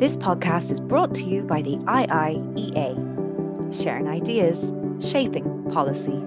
[0.00, 2.94] This podcast is brought to you by the IIEA,
[3.70, 6.18] sharing ideas, shaping policy.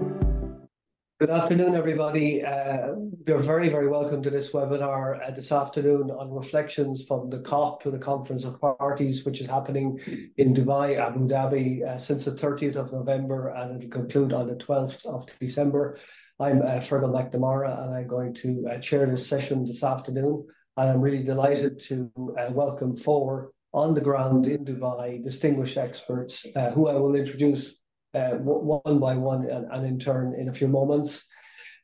[1.19, 2.43] Good afternoon, everybody.
[2.45, 2.93] Uh,
[3.25, 7.81] you're very, very welcome to this webinar uh, this afternoon on reflections from the COP
[7.81, 9.99] to the Conference of Parties, which is happening
[10.37, 14.55] in Dubai, Abu Dhabi, uh, since the 30th of November, and it'll conclude on the
[14.55, 15.97] 12th of December.
[16.39, 20.45] I'm uh, Fergal McNamara, and I'm going to uh, chair this session this afternoon.
[20.77, 26.45] And I'm really delighted to uh, welcome four on the ground in Dubai distinguished experts
[26.55, 27.79] uh, who I will introduce
[28.13, 31.25] uh, one by one and, and, in turn in a few moments.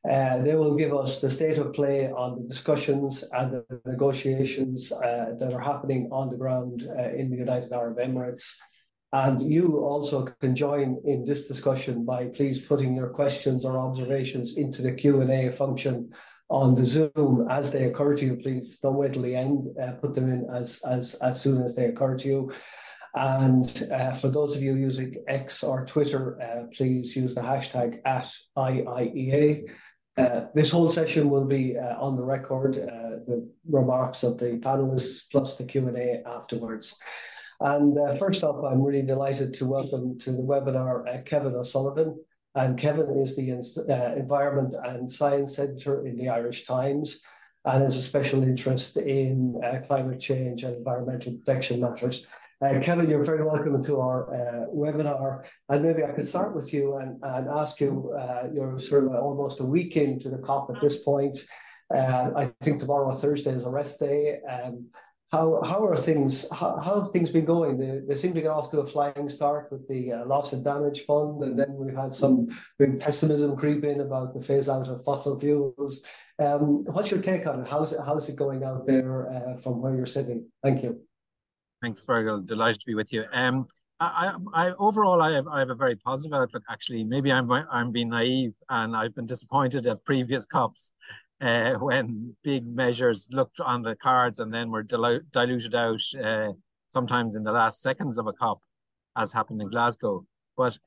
[0.09, 4.91] Uh, they will give us the state of play on the discussions and the negotiations
[4.91, 8.53] uh, that are happening on the ground uh, in the United Arab Emirates.
[9.11, 14.57] And you also can join in this discussion by please putting your questions or observations
[14.57, 16.11] into the Q&A function
[16.49, 18.35] on the Zoom as they occur to you.
[18.35, 19.67] Please don't wait till the end.
[19.81, 22.51] Uh, put them in as as as soon as they occur to you.
[23.15, 27.99] And uh, for those of you using X or Twitter, uh, please use the hashtag
[28.05, 29.63] at IIEA.
[30.17, 34.59] Uh, this whole session will be uh, on the record, uh, the remarks of the
[34.59, 36.95] panelists plus the Q&A afterwards.
[37.61, 42.17] And first up, I'm really delighted to welcome to the webinar Kevin O'Sullivan.
[42.55, 43.51] And Kevin is the
[44.17, 47.19] Environment and Science Editor in the Irish Times
[47.65, 52.25] and has a special interest in climate change and environmental protection matters.
[52.61, 55.43] Uh, Kevin, you're very welcome to our uh, webinar.
[55.69, 59.13] And maybe I could start with you and, and ask you, uh, you're sort of
[59.13, 61.37] almost a week into the COP at this point.
[61.93, 64.39] Uh, I think tomorrow, Thursday, is a rest day.
[64.41, 64.87] Um,
[65.31, 67.77] how, how are things, how, how have things been going?
[67.77, 70.63] They, they seem to get off to a flying start with the uh, loss and
[70.63, 71.43] damage fund.
[71.43, 72.47] And then we've had some
[72.79, 76.01] big pessimism creep in about the phase out of fossil fuels.
[76.39, 77.67] Um, what's your take on it?
[77.67, 80.47] How's it, how's it going out there uh, from where you're sitting?
[80.63, 80.99] Thank you.
[81.83, 82.45] Thanks, Fergal.
[82.45, 83.25] Delighted to be with you.
[83.31, 83.67] Um,
[83.99, 86.63] I, I, I, overall, I have, I have a very positive outlook.
[86.69, 90.91] Actually, maybe I'm, I'm being naive, and I've been disappointed at previous COPs
[91.41, 96.01] uh, when big measures looked on the cards and then were dilu- diluted out.
[96.21, 96.53] Uh,
[96.89, 98.61] sometimes in the last seconds of a COP,
[99.15, 100.25] as happened in Glasgow.
[100.57, 100.77] But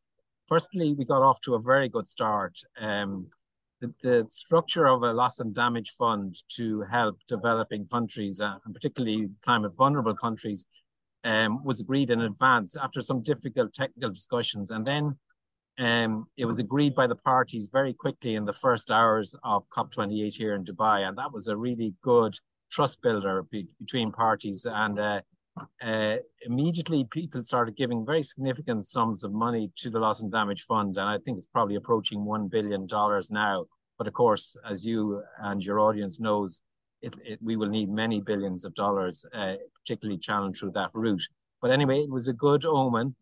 [0.46, 2.58] firstly, we got off to a very good start.
[2.78, 3.28] Um,
[3.80, 8.74] the, the, structure of a loss and damage fund to help developing countries, uh, and
[8.74, 10.66] particularly climate vulnerable countries,
[11.24, 14.70] um, was agreed in advance after some difficult technical discussions.
[14.70, 15.18] And then
[15.78, 20.34] um, it was agreed by the parties very quickly in the first hours of COP28
[20.34, 21.06] here in Dubai.
[21.06, 22.38] And that was a really good
[22.70, 24.66] trust builder be- between parties.
[24.68, 25.20] And uh,
[25.82, 30.62] uh, immediately people started giving very significant sums of money to the loss and damage
[30.62, 30.96] fund.
[30.96, 32.86] And I think it's probably approaching $1 billion
[33.30, 33.64] now.
[33.98, 36.60] But of course, as you and your audience knows,
[37.00, 41.26] it, it, we will need many billions of dollars, uh, particularly channeled through that route.
[41.60, 43.14] But anyway, it was a good omen.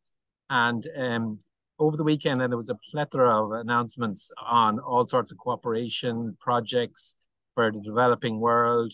[0.48, 1.38] And um,
[1.80, 6.36] over the weekend, and there was a plethora of announcements on all sorts of cooperation
[6.38, 7.16] projects
[7.54, 8.92] for the developing world,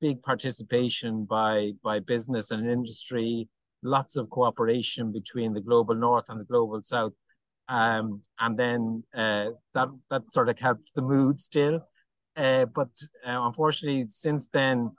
[0.00, 3.48] big participation by, by business and industry,
[3.82, 7.12] lots of cooperation between the global north and the global south.
[7.68, 11.80] Um, and then uh, that that sort of helped the mood still.
[12.36, 12.90] Uh, but
[13.26, 14.90] uh, unfortunately, since then,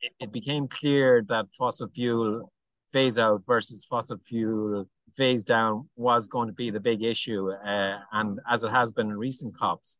[0.00, 2.52] it, it, became clear that fossil fuel
[2.92, 4.86] phase out versus fossil fuel
[5.16, 9.10] phase down was going to be the big issue, uh, and as it has been
[9.10, 9.98] in recent COPs.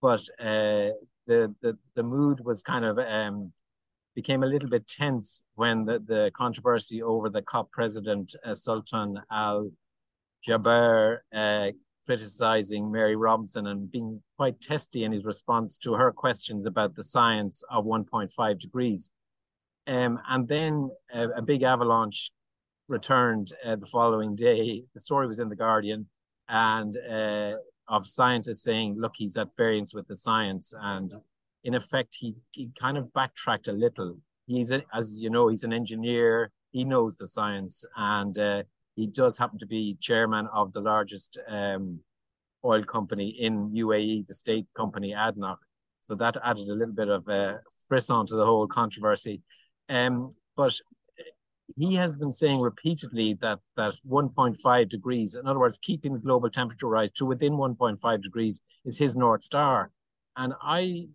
[0.00, 0.94] But uh,
[1.26, 3.52] the, the the mood was kind of um,
[4.14, 9.18] became a little bit tense when the, the controversy over the COP president uh, Sultan
[9.30, 9.70] Al
[10.46, 11.68] Jaber uh,
[12.06, 17.02] criticizing Mary Robinson and being quite testy in his response to her questions about the
[17.02, 19.10] science of 1.5 degrees.
[19.86, 22.30] Um, and then a, a, big avalanche
[22.88, 24.84] returned uh, the following day.
[24.94, 26.06] The story was in The Guardian
[26.48, 27.54] and uh,
[27.88, 30.72] of scientists saying, look, he's at variance with the science.
[30.80, 31.12] And
[31.64, 34.18] in effect, he, he kind of backtracked a little.
[34.46, 36.50] He's, a, as you know, he's an engineer.
[36.70, 37.84] He knows the science.
[37.96, 38.62] And uh,
[38.94, 42.00] he does happen to be chairman of the largest um,
[42.64, 45.56] oil company in UAE, the state company ADNOC.
[46.02, 49.40] So that added a little bit of a frisson to the whole controversy.
[49.88, 50.74] Um, but
[51.76, 56.50] he has been saying repeatedly that that 1.5 degrees, in other words, keeping the global
[56.50, 59.90] temperature rise to within 1.5 degrees, is his north star.
[60.36, 61.08] And I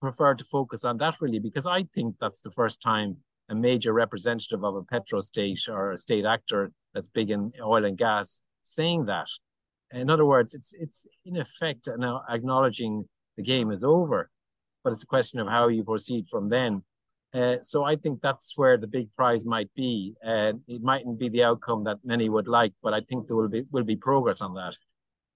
[0.00, 3.18] prefer to focus on that really because I think that's the first time
[3.48, 7.84] a major representative of a petro state or a state actor that's big in oil
[7.84, 9.28] and gas saying that.
[9.92, 14.30] In other words, it's it's in effect now acknowledging the game is over,
[14.82, 16.82] but it's a question of how you proceed from then.
[17.34, 20.14] Uh, so I think that's where the big prize might be.
[20.24, 23.48] Uh, it mightn't be the outcome that many would like, but I think there will
[23.48, 24.76] be will be progress on that.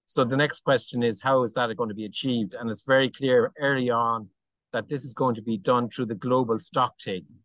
[0.05, 2.53] So the next question is how is that going to be achieved?
[2.53, 4.29] And it's very clear early on
[4.73, 7.39] that this is going to be done through the global stock taking.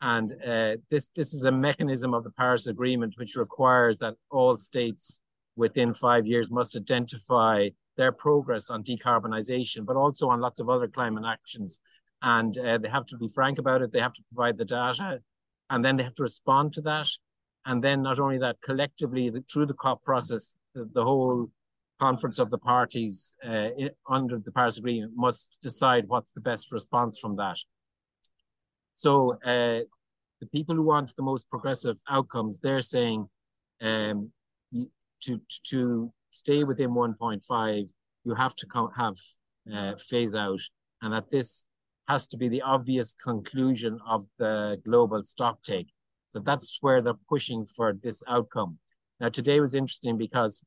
[0.00, 4.56] And uh, this this is a mechanism of the Paris Agreement which requires that all
[4.56, 5.20] states
[5.54, 7.68] within five years must identify
[7.98, 11.78] their progress on decarbonisation, but also on lots of other climate actions
[12.22, 13.92] and uh, they have to be frank about it.
[13.92, 15.20] They have to provide the data,
[15.70, 17.08] and then they have to respond to that.
[17.66, 21.50] And then not only that, collectively the, through the COP process, the, the whole
[22.00, 23.68] conference of the parties uh,
[24.08, 27.58] under the Paris Agreement must decide what's the best response from that.
[28.94, 29.80] So uh,
[30.40, 33.28] the people who want the most progressive outcomes, they're saying
[33.80, 34.30] um,
[35.24, 35.40] to
[35.70, 37.88] to stay within 1.5,
[38.24, 38.66] you have to
[38.96, 39.16] have
[39.72, 40.60] uh, phase out,
[41.00, 41.64] and that this
[42.08, 45.88] has to be the obvious conclusion of the global stock take.
[46.30, 48.78] So that's where they're pushing for this outcome.
[49.20, 50.62] Now, today was interesting because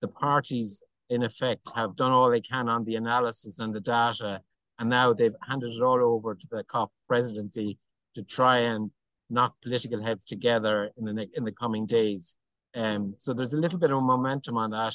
[0.00, 4.42] the parties, in effect, have done all they can on the analysis and the data,
[4.78, 7.78] and now they've handed it all over to the COP presidency
[8.14, 8.90] to try and
[9.28, 12.36] knock political heads together in the in the coming days.
[12.74, 14.94] Um, so there's a little bit of momentum on that.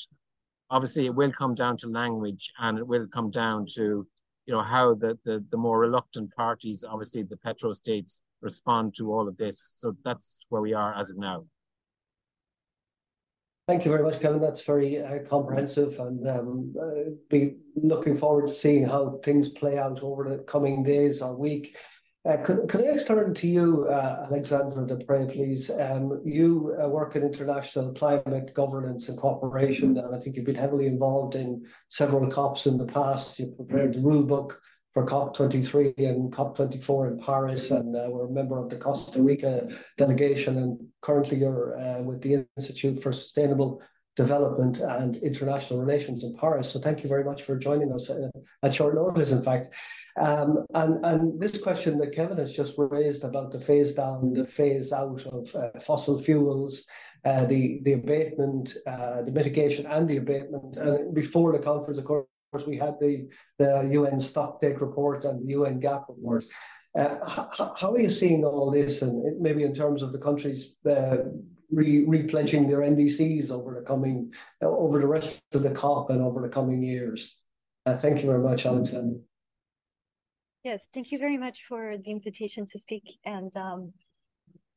[0.70, 4.08] Obviously, it will come down to language, and it will come down to
[4.46, 9.14] you know how the, the the more reluctant parties, obviously the petro states, respond to
[9.14, 9.72] all of this.
[9.76, 11.46] So that's where we are as of now.
[13.68, 14.42] Thank you very much, Kevin.
[14.42, 19.78] That's very uh, comprehensive, and um, uh, be looking forward to seeing how things play
[19.78, 21.78] out over the coming days or week.
[22.24, 25.72] Uh, could, I turn to you, uh, Alexandra Deprez, please?
[25.72, 30.54] Um, you uh, work in international climate governance and cooperation, and I think you've been
[30.54, 33.40] heavily involved in several COPs in the past.
[33.40, 34.62] You prepared the rule book
[34.94, 39.68] for COP23 and COP24 in Paris, and uh, we're a member of the Costa Rica
[39.98, 43.82] delegation, and currently you're uh, with the Institute for Sustainable
[44.16, 46.70] Development and International Relations in Paris.
[46.70, 48.30] So thank you very much for joining us uh,
[48.62, 49.70] at short notice, in fact.
[50.20, 54.44] Um, and, and this question that Kevin has just raised about the phase down, the
[54.44, 56.84] phase out of uh, fossil fuels,
[57.24, 60.76] uh, the, the abatement, uh, the mitigation and the abatement.
[60.78, 62.26] And before the conference, of course,
[62.68, 66.44] we had the, the UN stocktake report and the UN GAP report.
[66.98, 70.74] Uh, how, how, are you seeing all this, and maybe in terms of the countries
[70.90, 71.18] uh,
[71.72, 76.22] re, repledging their NDCs over the coming, uh, over the rest of the COP and
[76.22, 77.38] over the coming years?
[77.86, 79.20] Uh, thank you very much, Alexander.
[80.64, 83.18] Yes, thank you very much for the invitation to speak.
[83.26, 83.94] And um,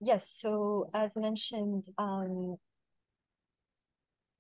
[0.01, 2.57] yes, so as mentioned, um,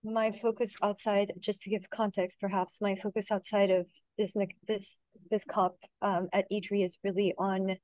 [0.02, 3.86] my focus outside, just to give context, perhaps my focus outside of
[4.16, 4.32] this
[4.66, 4.98] this
[5.30, 7.76] this COP um, at IDDRI is really on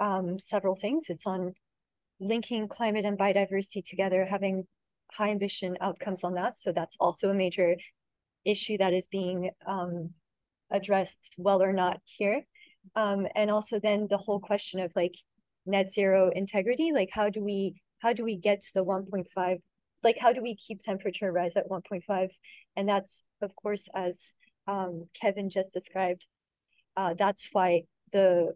[0.00, 1.04] um, several things.
[1.08, 1.54] It's on
[2.18, 4.64] linking climate and biodiversity together, having
[5.12, 6.56] high ambition outcomes on that.
[6.56, 7.76] So that's also a major
[8.44, 10.10] issue that is being um,
[10.72, 12.44] addressed well or not here
[12.94, 15.14] um, and also then the whole question of like
[15.66, 19.60] net zero integrity like how do we how do we get to the 1.5
[20.04, 22.30] like how do we keep temperature rise at 1.5
[22.76, 24.34] and that's of course as
[24.68, 26.26] um, kevin just described
[26.96, 28.54] uh, that's why the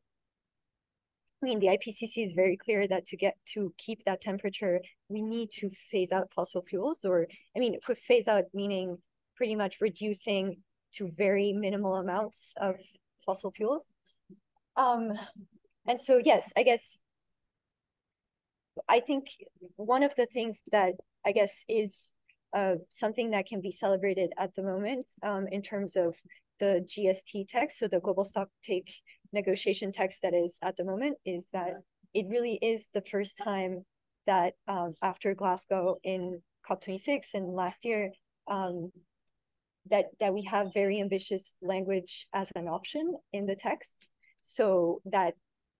[1.43, 5.23] I mean, the IPCC is very clear that to get to keep that temperature, we
[5.23, 7.26] need to phase out fossil fuels, or
[7.57, 8.99] I mean, phase out meaning
[9.37, 10.59] pretty much reducing
[10.97, 12.76] to very minimal amounts of
[13.25, 13.93] fossil fuels.
[14.80, 15.12] Um,
[15.87, 16.99] and so, yes, I guess
[18.88, 19.26] I think
[19.76, 20.94] one of the things that
[21.25, 22.12] I guess is
[22.56, 26.16] uh, something that can be celebrated at the moment um, in terms of
[26.60, 28.92] the GST text, so the global stock take
[29.32, 31.75] negotiation text that is at the moment, is that
[32.14, 33.84] it really is the first time
[34.26, 38.12] that um, after Glasgow in COP26 and last year,
[38.49, 38.90] um,
[39.90, 44.08] that that we have very ambitious language as an option in the text.
[44.42, 45.35] So that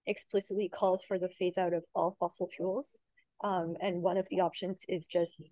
[0.07, 2.99] explicitly calls for the phase out of all fossil fuels.
[3.43, 5.43] Um, and one of the options is just,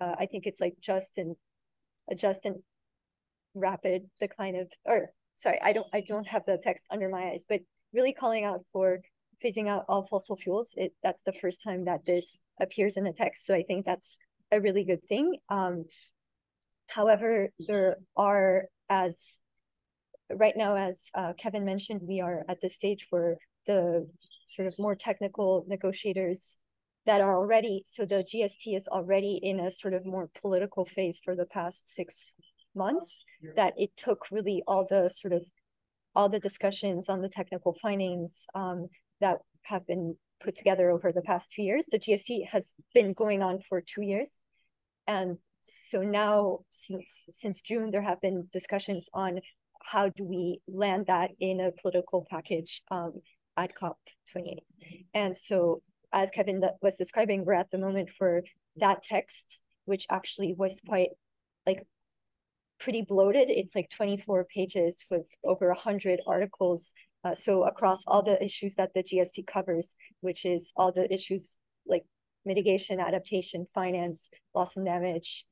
[0.00, 1.36] uh, I think it's like just and
[2.10, 2.56] a just and
[3.54, 7.44] rapid decline of, or sorry, I don't, I don't have the text under my eyes,
[7.48, 7.60] but
[7.92, 9.00] really calling out for
[9.42, 10.74] phasing out all fossil fuels.
[10.76, 13.46] It that's the first time that this appears in the text.
[13.46, 14.18] So I think that's
[14.52, 15.36] a really good thing.
[15.48, 15.86] Um,
[16.86, 19.18] however, there are as
[20.36, 24.08] right now, as uh, Kevin mentioned, we are at the stage where the
[24.46, 26.58] sort of more technical negotiators
[27.06, 31.18] that are already, so the GST is already in a sort of more political phase
[31.24, 32.34] for the past six
[32.74, 33.24] months,
[33.56, 35.42] that it took really all the sort of
[36.14, 38.88] all the discussions on the technical findings um,
[39.20, 41.84] that have been put together over the past two years.
[41.90, 44.38] The GST has been going on for two years.
[45.06, 49.40] And so now since since June, there have been discussions on
[49.82, 53.20] how do we land that in a political package um,
[53.56, 54.58] at COP28.
[55.14, 55.82] And so
[56.12, 58.42] as Kevin was describing, we're at the moment for
[58.76, 61.10] that text, which actually was quite
[61.66, 61.86] like
[62.78, 63.50] pretty bloated.
[63.50, 66.92] It's like 24 pages with over 100 articles.
[67.22, 71.56] Uh, so across all the issues that the GST covers, which is all the issues
[71.86, 72.04] like
[72.44, 75.44] mitigation, adaptation, finance, loss and damage,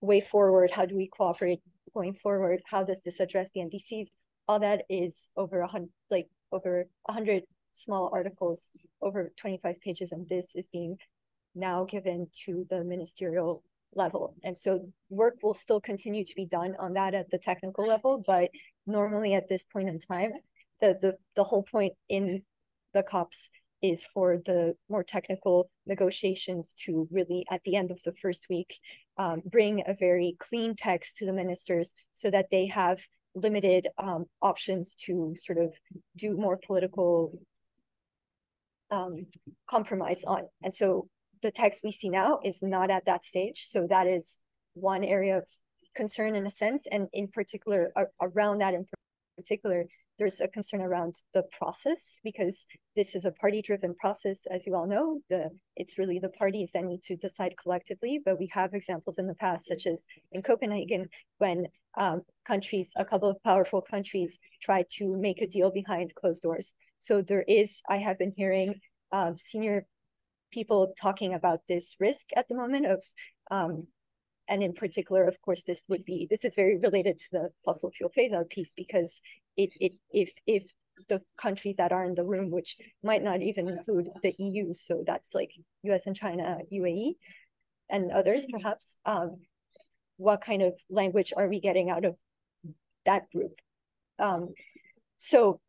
[0.00, 1.60] way forward, how do we cooperate
[1.94, 2.62] going forward?
[2.66, 4.08] How does this address the NDCs?
[4.48, 8.70] All that is over a hundred, like over a hundred small articles,
[9.02, 10.96] over 25 pages, and this is being
[11.54, 13.62] now given to the ministerial
[13.94, 14.34] level.
[14.44, 18.22] And so work will still continue to be done on that at the technical level,
[18.26, 18.50] but
[18.86, 20.32] normally at this point in time,
[20.80, 22.42] the the, the whole point in
[22.94, 23.50] the COPs
[23.82, 28.78] is for the more technical negotiations to really, at the end of the first week,
[29.18, 32.98] um, bring a very clean text to the ministers so that they have
[33.34, 35.72] limited um, options to sort of
[36.16, 37.38] do more political
[38.90, 39.26] um,
[39.68, 40.44] compromise on.
[40.62, 41.08] And so
[41.42, 43.66] the text we see now is not at that stage.
[43.68, 44.38] So that is
[44.74, 45.44] one area of
[45.94, 48.86] concern in a sense, and in particular, around that in
[49.36, 49.86] particular,
[50.18, 54.86] there's a concern around the process because this is a party-driven process, as you all
[54.86, 55.20] know.
[55.28, 58.20] The it's really the parties that need to decide collectively.
[58.24, 61.08] But we have examples in the past, such as in Copenhagen,
[61.38, 66.42] when um, countries, a couple of powerful countries, tried to make a deal behind closed
[66.42, 66.72] doors.
[67.00, 68.80] So there is, I have been hearing
[69.12, 69.86] um, senior
[70.50, 73.02] people talking about this risk at the moment of
[73.50, 73.86] um,
[74.48, 77.90] and in particular, of course, this would be this is very related to the fossil
[77.90, 79.20] fuel phase out piece because
[79.56, 80.64] it it if if
[81.08, 85.04] the countries that are in the room, which might not even include the EU, so
[85.06, 85.50] that's like
[85.82, 87.14] US and China, UAE,
[87.90, 88.98] and others perhaps.
[89.04, 89.36] Um,
[90.18, 92.16] what kind of language are we getting out of
[93.04, 93.60] that group?
[94.18, 94.54] Um,
[95.18, 95.60] so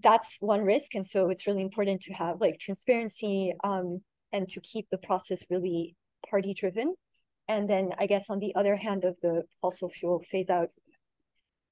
[0.00, 4.00] that's one risk, and so it's really important to have like transparency um,
[4.32, 5.96] and to keep the process really
[6.28, 6.94] party driven
[7.50, 10.68] and then I guess on the other hand of the fossil fuel phase out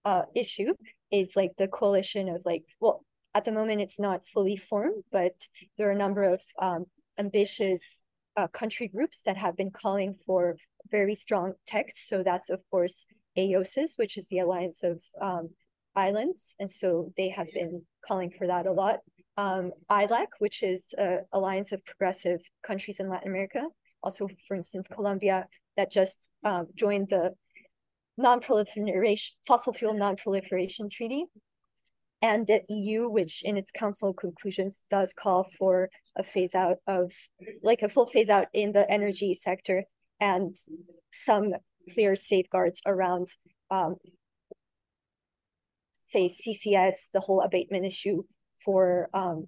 [0.05, 0.73] uh, issue
[1.11, 5.35] is like the coalition of like, well, at the moment it's not fully formed, but
[5.77, 6.85] there are a number of um,
[7.19, 8.03] ambitious
[8.37, 10.57] uh, country groups that have been calling for
[10.91, 12.09] very strong text.
[12.09, 15.50] So that's of course AOSIS, which is the Alliance of um,
[15.95, 19.00] Islands, and so they have been calling for that a lot.
[19.37, 23.62] Um, AILAC, which is uh, Alliance of Progressive Countries in Latin America,
[24.03, 25.47] also, for instance, Colombia
[25.77, 27.35] that just uh, joined the
[28.18, 31.25] non-proliferation fossil fuel non-proliferation treaty
[32.20, 37.12] and the EU, which in its council conclusions does call for a phase out of
[37.62, 39.84] like a full phase out in the energy sector
[40.20, 40.56] and
[41.12, 41.54] some
[41.94, 43.28] clear safeguards around
[43.70, 43.96] um,
[45.92, 48.22] say CCS, the whole abatement issue
[48.64, 49.46] for um,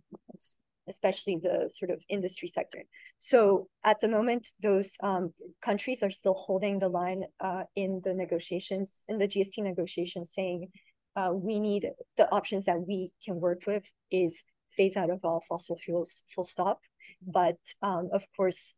[0.91, 2.83] especially the sort of industry sector.
[3.19, 5.33] So at the moment, those um,
[5.63, 10.69] countries are still holding the line uh, in the negotiations, in the GST negotiations, saying
[11.17, 11.83] uh, we need
[12.17, 14.43] the options that we can work with is
[14.77, 16.81] phase out of all fossil fuels, full stop.
[17.27, 18.75] But um, of course,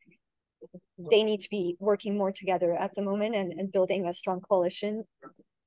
[1.11, 4.41] they need to be working more together at the moment and, and building a strong
[4.41, 5.05] coalition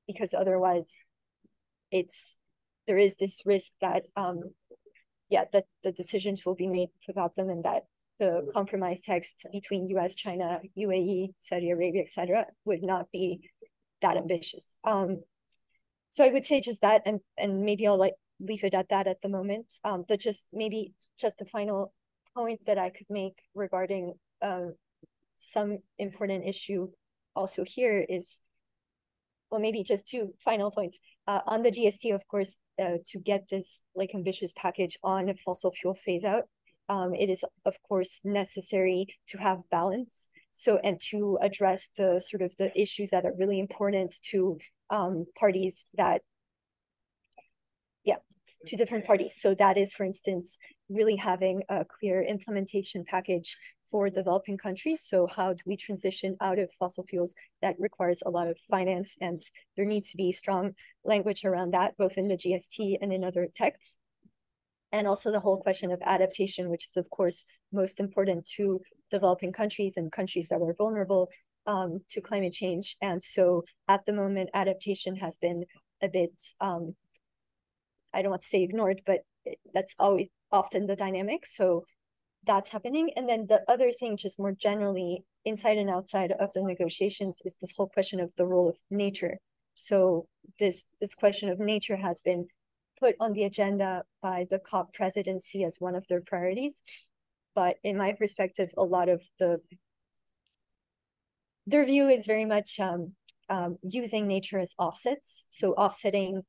[0.08, 0.90] because otherwise
[1.92, 2.38] it's
[2.88, 4.42] there is this risk that um,
[5.29, 7.84] yeah, that the decisions will be made without them and that
[8.20, 13.50] the compromise text between US, China, UAE, Saudi Arabia, etc., would not be
[14.01, 14.77] that ambitious.
[14.84, 15.22] Um,
[16.10, 19.08] so I would say just that, and and maybe I'll like leave it at that
[19.08, 19.67] at the moment.
[19.84, 21.94] Um, but just maybe just the final
[22.36, 24.67] point that I could make regarding uh,
[25.38, 26.89] some important issue
[27.36, 28.39] also here is,
[29.50, 32.13] well, maybe just two final points uh, on the GST.
[32.13, 36.44] Of course, uh, to get this like ambitious package on a fossil fuel phase out,
[36.89, 40.29] um, it is of course necessary to have balance.
[40.51, 44.58] So and to address the sort of the issues that are really important to
[44.89, 46.22] um, parties that,
[48.03, 48.17] yeah,
[48.67, 49.36] to different parties.
[49.39, 50.58] So that is, for instance,
[50.89, 53.58] really having a clear implementation package
[53.89, 55.01] for developing countries.
[55.04, 57.34] So how do we transition out of fossil fuels?
[57.62, 59.44] That requires a lot of finance and
[59.75, 60.74] there needs to be strong
[61.04, 63.98] language around that, both in the GST and in other texts.
[64.92, 69.51] And also the whole question of adaptation, which is of course most important to developing
[69.51, 71.30] countries and countries that are vulnerable
[71.68, 72.96] um, to climate change.
[73.01, 75.65] And so at the moment, adaptation has been
[76.01, 76.96] a bit, um,
[78.13, 79.22] I don't want to say ignored, but
[79.74, 81.46] that's always often the dynamic.
[81.46, 81.86] So
[82.46, 83.12] that's happening.
[83.16, 87.58] And then the other thing, just more generally, inside and outside of the negotiations, is
[87.58, 89.38] this whole question of the role of nature.
[89.75, 90.28] So
[90.60, 92.48] this this question of nature has been
[93.00, 96.82] put on the agenda by the COP presidency as one of their priorities.
[97.54, 99.60] But in my perspective, a lot of the
[101.68, 103.14] their view is very much um,
[103.50, 105.46] um, using nature as offsets.
[105.50, 106.44] So offsetting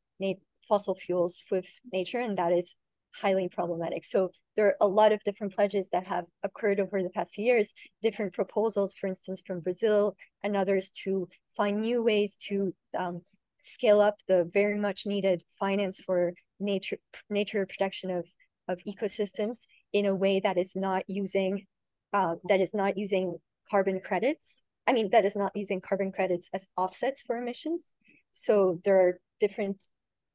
[0.68, 2.74] fossil fuels with nature, and that is
[3.12, 4.04] highly problematic.
[4.04, 7.44] So there are a lot of different pledges that have occurred over the past few
[7.44, 7.72] years,
[8.02, 13.20] different proposals, for instance, from Brazil and others to find new ways to um,
[13.60, 16.98] scale up the very much needed finance for nature
[17.28, 18.26] nature protection of
[18.68, 19.60] of ecosystems
[19.92, 21.66] in a way that is not using
[22.12, 23.36] uh, that is not using
[23.70, 24.62] carbon credits.
[24.86, 27.92] I mean, that is not using carbon credits as offsets for emissions.
[28.32, 29.78] So there are different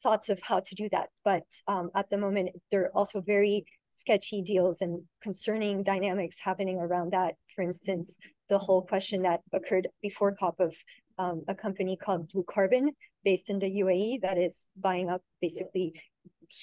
[0.04, 1.10] thoughts of how to do that.
[1.24, 3.66] But um, at the moment, there are also very
[4.01, 7.36] sketchy deals and concerning dynamics happening around that.
[7.55, 8.17] For instance,
[8.50, 10.74] the whole question that occurred before COP of
[11.17, 12.91] um, a company called Blue Carbon
[13.24, 15.93] based in the UAE that is buying up basically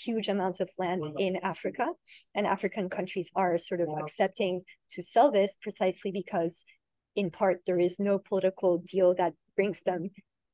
[0.05, 1.87] huge amounts of land in Africa.
[2.35, 6.65] And African countries are sort of accepting to sell this precisely because,
[7.17, 10.11] in part, there is no political deal that brings them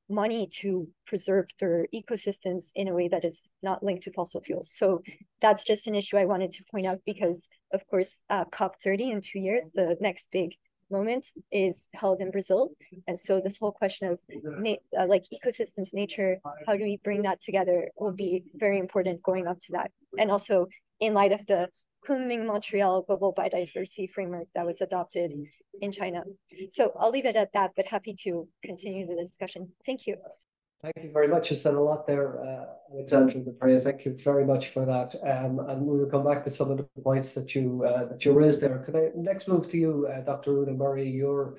[0.08, 4.70] money to preserve their ecosystems in a way that is not linked to fossil fuels.
[4.70, 5.02] So
[5.40, 9.20] that's just an issue I wanted to point out because, of course, uh, COP30 in
[9.20, 10.54] two years, the next big
[10.90, 12.70] moment is held in Brazil.
[13.08, 17.40] And so this whole question of uh, like ecosystems, nature, how do we bring that
[17.40, 19.90] together will be very important going up to that.
[20.18, 20.66] And also
[21.00, 21.68] in light of the
[22.06, 25.32] Kunming Montreal Global Biodiversity Framework that was adopted
[25.80, 26.22] in China.
[26.70, 29.72] So I'll leave it at that, but happy to continue the discussion.
[29.86, 30.16] Thank you.
[30.82, 31.50] Thank you very much.
[31.50, 33.84] You said a lot there, uh, Alexandra Deprez.
[33.84, 35.14] Thank you very much for that.
[35.22, 38.22] Um, and we will come back to some of the points that you uh, that
[38.24, 38.78] you raised there.
[38.80, 40.58] Could I next move to you, uh, Dr.
[40.58, 41.08] Una Murray?
[41.08, 41.56] You're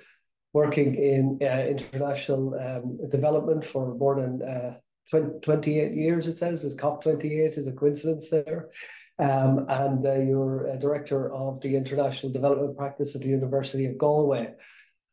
[0.54, 4.76] working in uh, international um, development for more than uh,
[5.10, 6.63] 20, 28 years, it says.
[6.63, 8.69] Is COP28 is a coincidence there?
[9.17, 14.54] Um, and uh, you're director of the International Development Practice at the University of Galway.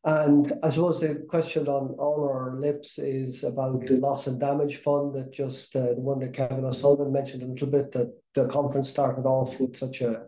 [0.04, 4.76] And I suppose the question on all our lips is about the loss and damage
[4.78, 8.48] fund that just uh, the one that Kevin O'Sullivan mentioned a little bit that the
[8.48, 10.24] conference started off with such a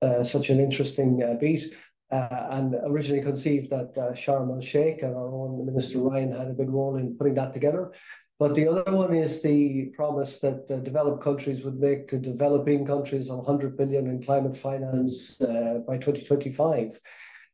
[0.00, 1.74] uh, such an interesting uh, beat.
[2.10, 6.48] Uh, and originally conceived that uh, Sharm el Sheikh and our own Minister Ryan had
[6.48, 7.92] a big role in putting that together.
[8.40, 12.86] But the other one is the promise that uh, developed countries would make to developing
[12.86, 16.98] countries of 100 billion in climate finance uh, by 2025.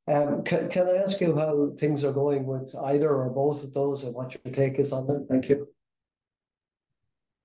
[0.06, 3.74] Um, can, can I ask you how things are going with either or both of
[3.74, 5.26] those and what your take is on them?
[5.28, 5.66] Thank you.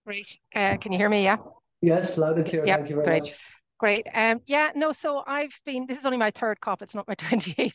[0.06, 0.38] Great.
[0.54, 1.24] Uh, can you hear me?
[1.24, 1.38] Yeah.
[1.82, 2.64] Yes, loud and clear.
[2.64, 3.24] Yep, Thank you very great.
[3.24, 3.34] much.
[3.80, 4.08] Great.
[4.14, 7.16] Um, yeah, no, so I've been, this is only my third COP, it's not my
[7.16, 7.74] 28th.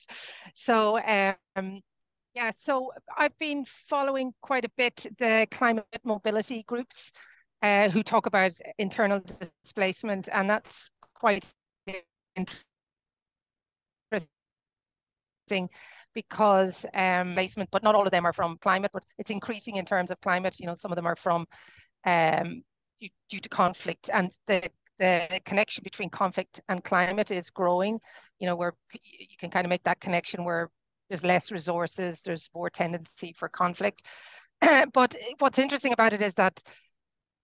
[0.55, 0.97] So
[1.57, 1.81] um,
[2.37, 7.11] yeah, so I've been following quite a bit the climate mobility groups
[7.63, 9.23] uh, who talk about internal
[9.65, 11.47] displacement, and that's quite
[11.87, 12.55] interesting
[16.15, 19.87] because um, placement, but not all of them are from climate, but it's increasing in
[19.87, 20.61] terms of climate.
[20.61, 21.47] You know, some of them are from
[22.05, 22.63] um,
[23.01, 24.69] due, due to conflict, and the
[24.99, 27.99] the connection between conflict and climate is growing.
[28.41, 30.69] You know, where you can kind of make that connection where
[31.09, 34.03] there's less resources, there's more tendency for conflict.
[34.93, 36.63] but what's interesting about it is that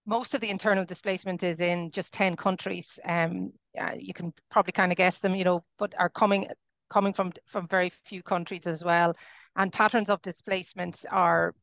[0.07, 2.99] most of the internal displacement is in just 10 countries.
[3.07, 6.49] Um, uh, you can probably kind of guess them, you know, but are coming
[6.91, 9.15] coming from from very few countries as well.
[9.57, 11.55] And patterns of displacement are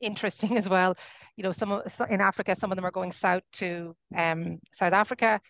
[0.00, 0.96] interesting as well.
[1.36, 5.40] You know, some in Africa, some of them are going south to um, South Africa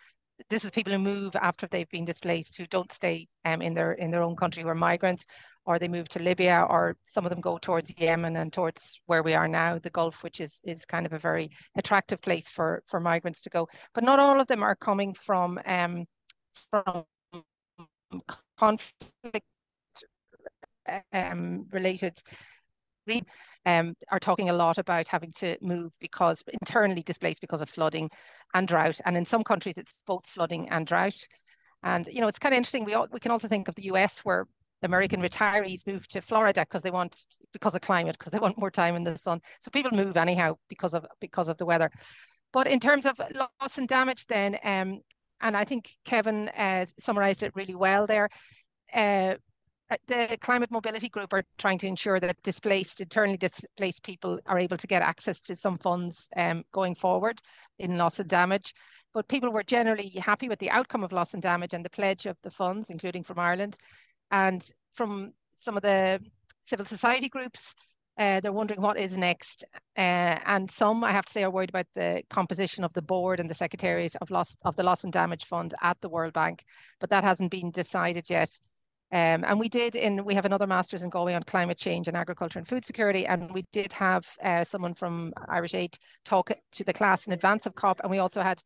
[0.50, 3.92] this is people who move after they've been displaced who don't stay um, in their
[3.92, 5.26] in their own country who are migrants
[5.68, 9.22] or they move to Libya or some of them go towards Yemen and towards where
[9.22, 12.82] we are now the Gulf which is is kind of a very attractive place for
[12.86, 16.06] for migrants to go but not all of them are coming from um,
[16.70, 17.04] from
[18.56, 19.46] conflict
[21.12, 22.18] um, related
[23.66, 28.10] um, are talking a lot about having to move because internally displaced because of flooding
[28.54, 28.98] and drought.
[29.04, 31.18] And in some countries, it's both flooding and drought.
[31.82, 32.84] And, you know, it's kind of interesting.
[32.84, 34.46] We, all, we can also think of the US where
[34.82, 38.70] American retirees move to Florida because they want, because of climate, because they want more
[38.70, 39.40] time in the sun.
[39.60, 41.90] So people move anyhow because of, because of the weather.
[42.52, 45.00] But in terms of loss and damage then, um,
[45.40, 48.28] and I think Kevin uh, summarized it really well there,
[48.94, 49.34] uh,
[50.06, 54.76] the climate mobility group are trying to ensure that displaced, internally displaced people are able
[54.76, 57.40] to get access to some funds um, going forward
[57.78, 58.74] in loss of damage.
[59.14, 62.26] but people were generally happy with the outcome of loss and damage and the pledge
[62.26, 63.76] of the funds, including from Ireland.
[64.30, 66.20] And from some of the
[66.64, 67.74] civil society groups,
[68.18, 69.64] uh, they're wondering what is next.
[69.96, 73.38] Uh, and some, I have to say, are worried about the composition of the board
[73.38, 76.64] and the secretariat of loss of the loss and damage fund at the World Bank,
[76.98, 78.50] but that hasn't been decided yet.
[79.10, 82.16] Um, and we did in we have another master's in Galway on climate change and
[82.16, 86.84] agriculture and food security, and we did have uh, someone from Irish Aid talk to
[86.84, 88.60] the class in advance of COP, and we also had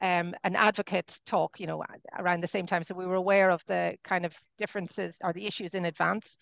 [0.00, 1.82] um, an advocate talk, you know,
[2.18, 2.82] around the same time.
[2.82, 6.36] So we were aware of the kind of differences or the issues in advance.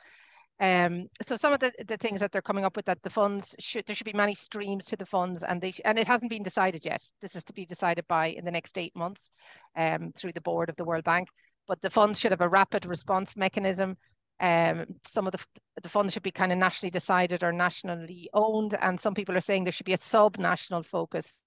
[0.58, 3.54] Um, so some of the, the things that they're coming up with that the funds
[3.58, 6.42] should there should be many streams to the funds and they and it hasn't been
[6.42, 7.02] decided yet.
[7.20, 9.30] This is to be decided by in the next eight months
[9.76, 11.28] um, through the board of the World Bank.
[11.68, 13.96] But the funds should have a rapid response mechanism.
[14.40, 15.44] Um, some of the
[15.82, 19.42] the funds should be kind of nationally decided or nationally owned, and some people are
[19.42, 21.38] saying there should be a sub-national focus.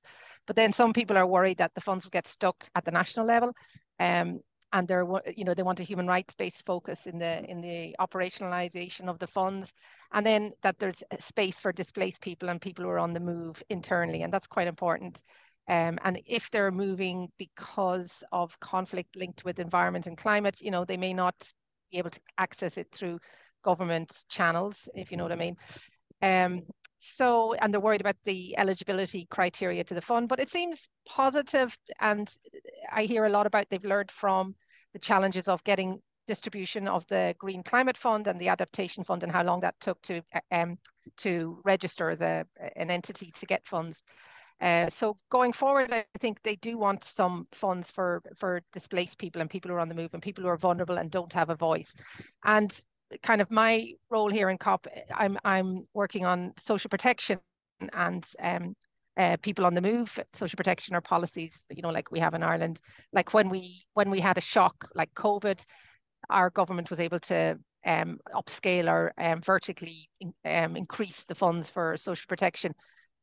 [0.49, 3.27] But then some people are worried that the funds will get stuck at the national
[3.27, 3.53] level.
[3.99, 4.39] Um,
[4.73, 7.95] and they're you know they want a human rights based focus in the in the
[7.99, 9.73] operationalization of the funds
[10.11, 13.61] and then that there's space for displaced people and people who are on the move
[13.69, 15.23] internally and that's quite important
[15.69, 20.85] um, and if they're moving because of conflict linked with environment and climate you know
[20.85, 21.35] they may not
[21.91, 23.19] be able to access it through
[23.63, 25.55] government channels if you know what i mean
[26.21, 26.61] um,
[26.99, 31.75] so and they're worried about the eligibility criteria to the fund but it seems positive
[31.99, 32.33] and
[32.91, 34.53] i hear a lot about they've learned from
[34.93, 39.31] the challenges of getting distribution of the green climate fund and the adaptation fund and
[39.31, 40.77] how long that took to um,
[41.17, 44.03] to register as a an entity to get funds
[44.61, 49.39] uh, so going forward, I think they do want some funds for for displaced people
[49.39, 51.49] and people who are on the move and people who are vulnerable and don't have
[51.49, 51.93] a voice.
[52.43, 52.77] And
[53.23, 57.39] kind of my role here in COP, I'm I'm working on social protection
[57.93, 58.75] and um,
[59.17, 62.43] uh, people on the move, social protection or policies, you know, like we have in
[62.43, 62.79] Ireland.
[63.13, 65.63] Like when we when we had a shock like COVID,
[66.29, 70.09] our government was able to um, upscale or um, vertically
[70.45, 72.73] um, increase the funds for social protection.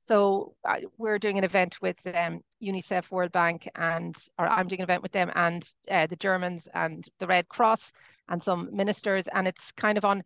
[0.07, 0.55] So
[0.99, 5.03] we're doing an event with um, UNICEF, World Bank, and or I'm doing an event
[5.03, 7.91] with them and uh, the Germans and the Red Cross
[8.29, 10.23] and some ministers, and it's kind of on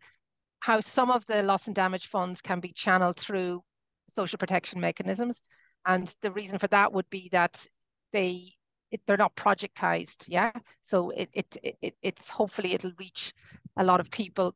[0.59, 3.63] how some of the loss and damage funds can be channeled through
[4.07, 5.41] social protection mechanisms.
[5.87, 7.65] And the reason for that would be that
[8.13, 8.53] they
[8.91, 10.51] it, they're not projectized, yeah.
[10.83, 13.33] So it, it it it's hopefully it'll reach
[13.77, 14.53] a lot of people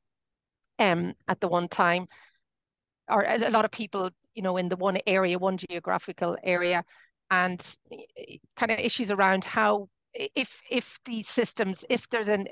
[0.78, 2.06] um at the one time,
[3.10, 6.84] or a lot of people, you know, in the one area, one geographical area,
[7.32, 7.76] and
[8.56, 12.48] kind of issues around how if if these systems, if there's an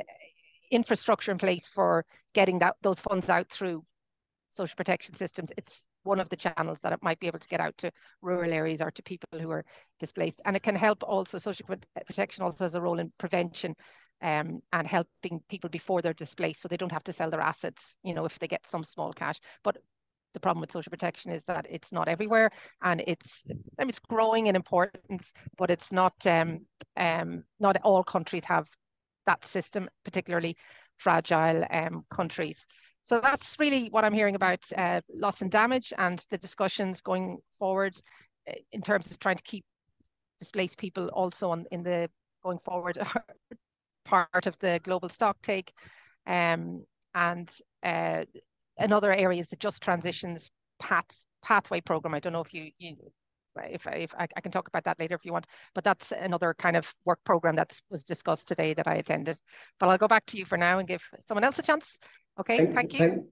[0.71, 3.83] infrastructure in place for getting that those funds out through
[4.49, 7.59] social protection systems, it's one of the channels that it might be able to get
[7.59, 7.91] out to
[8.21, 9.65] rural areas or to people who are
[9.99, 10.41] displaced.
[10.45, 11.65] And it can help also, social
[12.05, 13.75] protection also has a role in prevention
[14.21, 17.97] um, and helping people before they're displaced so they don't have to sell their assets,
[18.03, 19.39] you know, if they get some small cash.
[19.63, 19.77] But
[20.33, 23.43] the problem with social protection is that it's not everywhere and it's
[23.79, 26.65] I mean, it's growing in importance, but it's not um,
[26.97, 28.67] um, not all countries have
[29.25, 30.57] that system, particularly
[30.97, 32.65] fragile um, countries.
[33.03, 37.39] So that's really what I'm hearing about uh, loss and damage and the discussions going
[37.59, 37.95] forward
[38.47, 39.65] uh, in terms of trying to keep
[40.39, 42.09] displaced people also on in the
[42.43, 42.97] going forward
[44.05, 45.73] part of the global stock take.
[46.25, 47.49] Um, and
[47.83, 48.23] uh,
[48.77, 51.05] another area is the Just Transitions Path
[51.43, 52.13] Pathway Program.
[52.13, 52.95] I don't know if you, you
[53.61, 56.55] if, if I, I, can talk about that later if you want, but that's another
[56.57, 59.39] kind of work program that was discussed today that I attended.
[59.79, 61.99] But I'll go back to you for now and give someone else a chance.
[62.39, 62.99] Okay, thank, thank you.
[62.99, 63.23] Thank,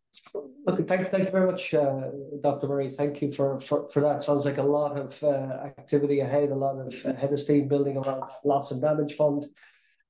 [0.67, 2.01] look, thank, thank you very much, uh,
[2.43, 2.67] Dr.
[2.67, 2.89] Murray.
[2.89, 4.21] Thank you for, for, for that.
[4.21, 7.67] Sounds like a lot of uh, activity ahead, a lot of uh, head of steam
[7.67, 9.45] building around loss and damage fund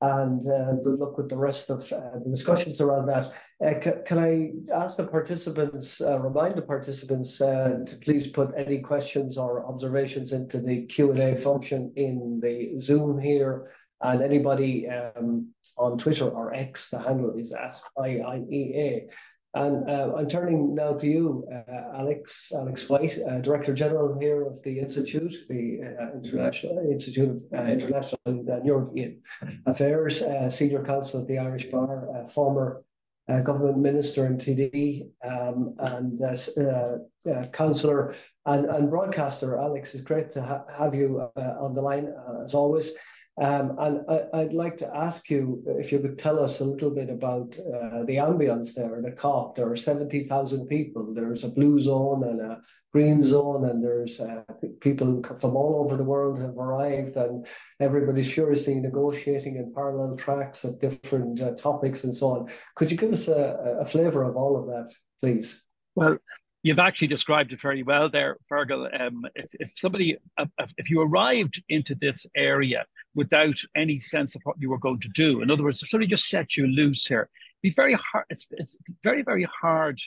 [0.02, 3.32] and uh, good luck with the rest of uh, the discussions around that.
[3.64, 3.74] Uh,
[4.06, 9.38] can I ask the participants, uh, remind the participants uh, to please put any questions
[9.38, 13.72] or observations into the Q&A function in the Zoom here,
[14.02, 19.08] and anybody um, on Twitter or X, the handle is at IIEA.
[19.54, 24.44] And uh, I'm turning now to you, uh, Alex, Alex White, uh, Director General here
[24.44, 25.82] of the Institute, the
[26.16, 29.22] International Institute of International and European
[29.68, 32.82] Affairs, Senior Counsel at the Irish Bar, former
[33.30, 39.58] Uh, government Minister and TD, um, and uh, uh, Councillor and, and Broadcaster.
[39.58, 42.12] Alex, it's great to ha have you on the line
[42.44, 42.92] as always.
[43.42, 46.92] Um, and I, would like to ask you if you could tell us a little
[46.92, 49.56] bit about uh, the ambience there, the COP.
[49.56, 51.12] There are 70,000 people.
[51.12, 52.62] There's a blue zone and a
[52.94, 54.44] green zone, and there's uh,
[54.80, 57.48] people from all over the world have arrived, and
[57.80, 62.50] everybody's furiously negotiating in parallel tracks at different uh, topics and so on.
[62.76, 65.64] Could you give us a, a flavour of all of that, please?
[65.96, 66.20] Well,
[66.64, 68.88] You've actually described it very well there, Fergal.
[69.02, 70.46] Um, if, if somebody, uh,
[70.78, 75.10] if you arrived into this area without any sense of what you were going to
[75.10, 77.30] do, in other words, if somebody just set you loose here,
[77.62, 78.26] be very hard.
[78.30, 80.00] It's, it's very very hard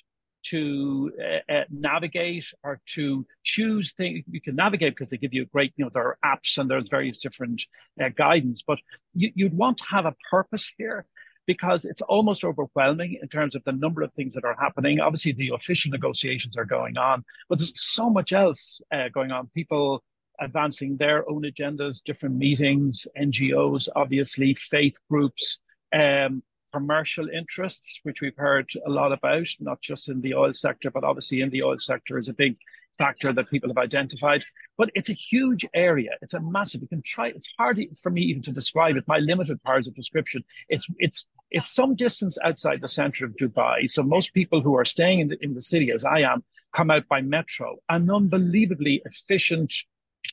[0.45, 4.25] to uh, uh, navigate or to choose things.
[4.31, 6.71] You can navigate because they give you a great, you know, there are apps and
[6.71, 7.63] there's various different
[8.03, 8.79] uh, guidance, but
[9.15, 11.07] you, would want to have a purpose here
[11.47, 15.01] because it's almost overwhelming in terms of the number of things that are happening.
[15.01, 19.51] Obviously, the official negotiations are going on, but there's so much else uh, going on.
[19.55, 20.03] People
[20.41, 25.59] advancing their own agendas, different meetings, NGOs, obviously, faith groups,
[25.95, 26.43] um,
[26.73, 31.05] commercial interests, which we've heard a lot about, not just in the oil sector, but
[31.05, 32.57] obviously in the oil sector is a big
[32.99, 34.45] factor that people have identified.
[34.77, 36.11] But it's a huge area.
[36.23, 36.83] It's a massive.
[36.83, 37.29] You can try.
[37.29, 39.07] It's hard for me even to describe it.
[39.07, 40.43] My limited powers of description.
[40.69, 43.89] It's it's it's some distance outside the center of Dubai.
[43.89, 46.43] So most people who are staying in the in the city, as I am,
[46.73, 47.77] come out by metro.
[47.89, 49.73] An unbelievably efficient,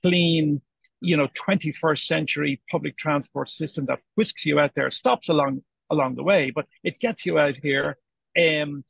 [0.02, 0.62] clean,
[1.00, 6.16] you know, 21st century public transport system that whisks you out there, stops along along
[6.16, 7.98] the way, but it gets you out here.
[8.40, 8.86] Um,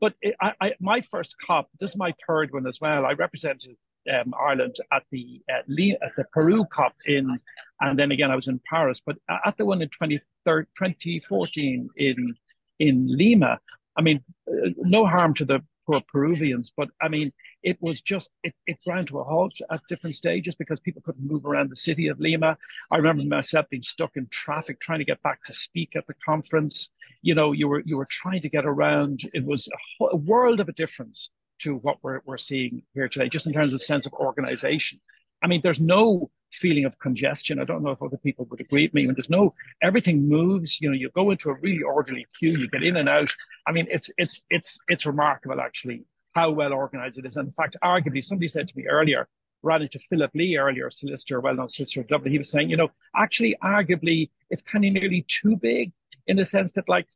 [0.00, 3.04] but it, I, I, my first COP, this is my third one as well.
[3.04, 3.76] I represented
[4.12, 7.36] um, Ireland at the at, at, the Peru COP in,
[7.80, 9.00] and then again I was in Paris.
[9.04, 12.34] But at the one in 2014 in
[12.78, 13.58] in Lima,
[13.96, 17.32] I mean, uh, no harm to the poor Peruvians, but I mean,
[17.66, 21.28] it was just it, it ground to a halt at different stages because people couldn't
[21.28, 22.56] move around the city of Lima.
[22.92, 26.14] I remember myself being stuck in traffic trying to get back to speak at the
[26.24, 26.90] conference.
[27.22, 29.22] You know, you were you were trying to get around.
[29.34, 33.08] It was a, whole, a world of a difference to what we're, we're seeing here
[33.08, 35.00] today, just in terms of sense of organization.
[35.42, 37.58] I mean, there's no feeling of congestion.
[37.58, 39.06] I don't know if other people would agree with me.
[39.06, 39.50] When there's no,
[39.82, 40.80] everything moves.
[40.80, 43.32] You know, you go into a really orderly queue, you get in and out.
[43.66, 46.04] I mean, it's it's it's it's remarkable actually
[46.38, 47.36] how well organized it is.
[47.38, 49.22] And in fact, arguably, somebody said to me earlier,
[49.68, 52.32] ran into Philip Lee earlier, solicitor, well-known solicitor of Dublin.
[52.36, 52.90] He was saying, you know,
[53.24, 54.20] actually, arguably,
[54.52, 55.86] it's kind of nearly too big
[56.30, 57.08] in the sense that, like,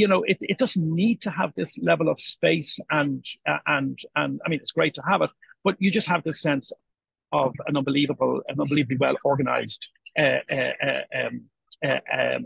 [0.00, 3.96] you know, it, it doesn't need to have this level of space and uh, and
[4.20, 5.30] and I mean, it's great to have it,
[5.64, 6.66] but you just have this sense
[7.30, 9.82] of an unbelievable, an unbelievably well organized
[10.22, 11.34] uh, uh, uh, um,
[11.88, 12.44] uh, um,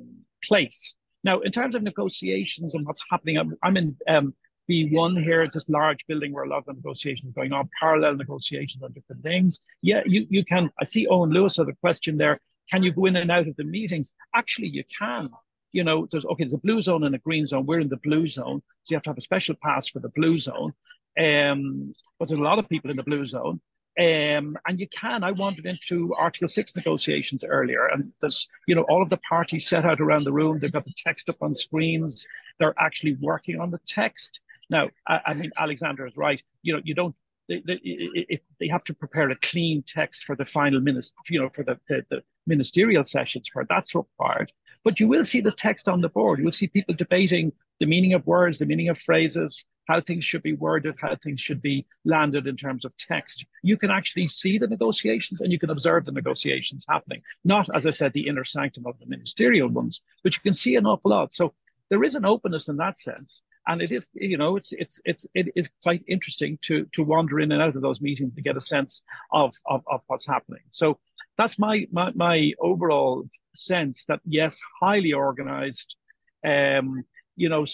[0.49, 0.81] place.
[1.29, 4.35] Now, in terms of negotiations and what's happening, I'm, I'm in um,
[4.69, 5.43] B1 here.
[5.43, 8.83] It's this large building where a lot of the negotiations are going on, parallel negotiations
[8.83, 9.61] on different things.
[9.83, 10.71] Yeah, you, you can.
[10.81, 12.41] I see Owen Lewis had a question there.
[12.71, 14.13] Can you go in and out of the meetings?
[14.35, 15.31] Actually, you can
[15.73, 17.67] you know, there's okay, there's a blue zone and a green zone.
[17.67, 20.09] We're in the blue zone, so you have to have a special pass for the
[20.09, 20.73] blue zone.
[21.19, 23.61] Um, but there's a lot of people in the blue zone.
[23.99, 25.25] Um, and you can.
[25.25, 29.69] I wandered into Article 6 negotiations earlier, and there's, you know, all of the parties
[29.69, 30.61] set out around the room.
[30.61, 32.25] They've got the text up on screens.
[32.61, 34.41] They're actually working on the text.
[34.71, 36.43] Now, I, I mean, Alexander is right.
[36.63, 37.15] You know, you don't,
[37.49, 41.65] they, they, they have to prepare a clean text for the final you know, for
[41.65, 44.53] the, the, the ministerial sessions where that's required.
[44.85, 46.39] But you will see the text on the board.
[46.39, 50.25] You will see people debating the meaning of words, the meaning of phrases, how things
[50.25, 53.47] should be worded, how things should be landed in terms of text.
[53.63, 57.23] You can actually see the negotiations and you can observe the negotiations happening.
[57.45, 60.77] Not, as I said, the inner sanctum of the ministerial ones, but you can see
[60.77, 61.33] an awful lot.
[61.33, 61.55] So
[61.89, 63.43] there is an openness in that sense.
[63.69, 67.39] And it is, you know, it's it's it's it is quite interesting to to wander
[67.39, 70.63] in and out of those meetings to get a sense of of, of what's happening.
[70.71, 70.99] So
[71.37, 75.97] that's my my my overall sense that yes, highly organized,
[76.45, 77.05] um,
[77.37, 77.67] you know,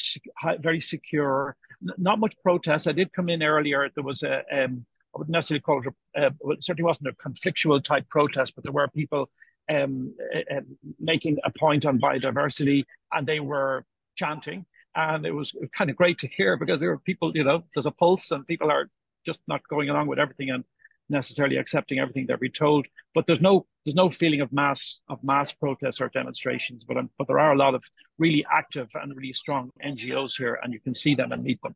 [0.60, 1.56] very secure.
[1.80, 2.88] Not much protest.
[2.88, 3.88] I did come in earlier.
[3.94, 7.12] There was a, um, I wouldn't necessarily call it, a, uh, it certainly wasn't a
[7.12, 9.30] conflictual type protest, but there were people
[9.70, 10.60] um, uh,
[10.98, 13.84] making a point on biodiversity and they were
[14.16, 14.64] chanting.
[14.96, 17.86] And it was kind of great to hear because there are people, you know, there's
[17.86, 18.90] a pulse and people are
[19.26, 20.50] just not going along with everything.
[20.50, 20.64] And
[21.08, 22.86] necessarily accepting everything they're being told.
[23.14, 26.84] But there's no there's no feeling of mass of mass protests or demonstrations.
[26.84, 27.84] But um, but there are a lot of
[28.18, 31.74] really active and really strong NGOs here, and you can see them and meet them.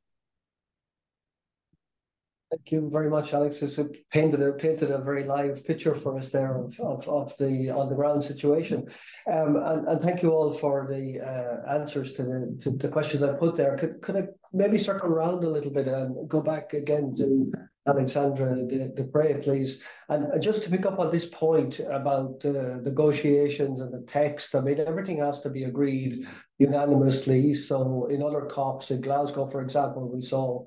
[2.50, 3.60] Thank you very much, Alex.
[3.60, 3.78] It's
[4.10, 7.90] painted a painted a very live picture for us there of, of, of the on
[7.90, 8.86] the ground situation.
[9.30, 13.22] Um, and, and thank you all for the uh, answers to the to the questions
[13.22, 13.76] I put there.
[13.76, 14.22] Could could I
[14.54, 17.52] maybe circle around a little bit and go back again to
[17.86, 18.56] Alexandra
[18.96, 19.82] Deprez, please?
[20.08, 24.60] And just to pick up on this point about uh, negotiations and the text, I
[24.60, 26.26] mean, everything has to be agreed
[26.58, 27.52] unanimously.
[27.52, 30.64] So in other COPs in Glasgow, for example, we saw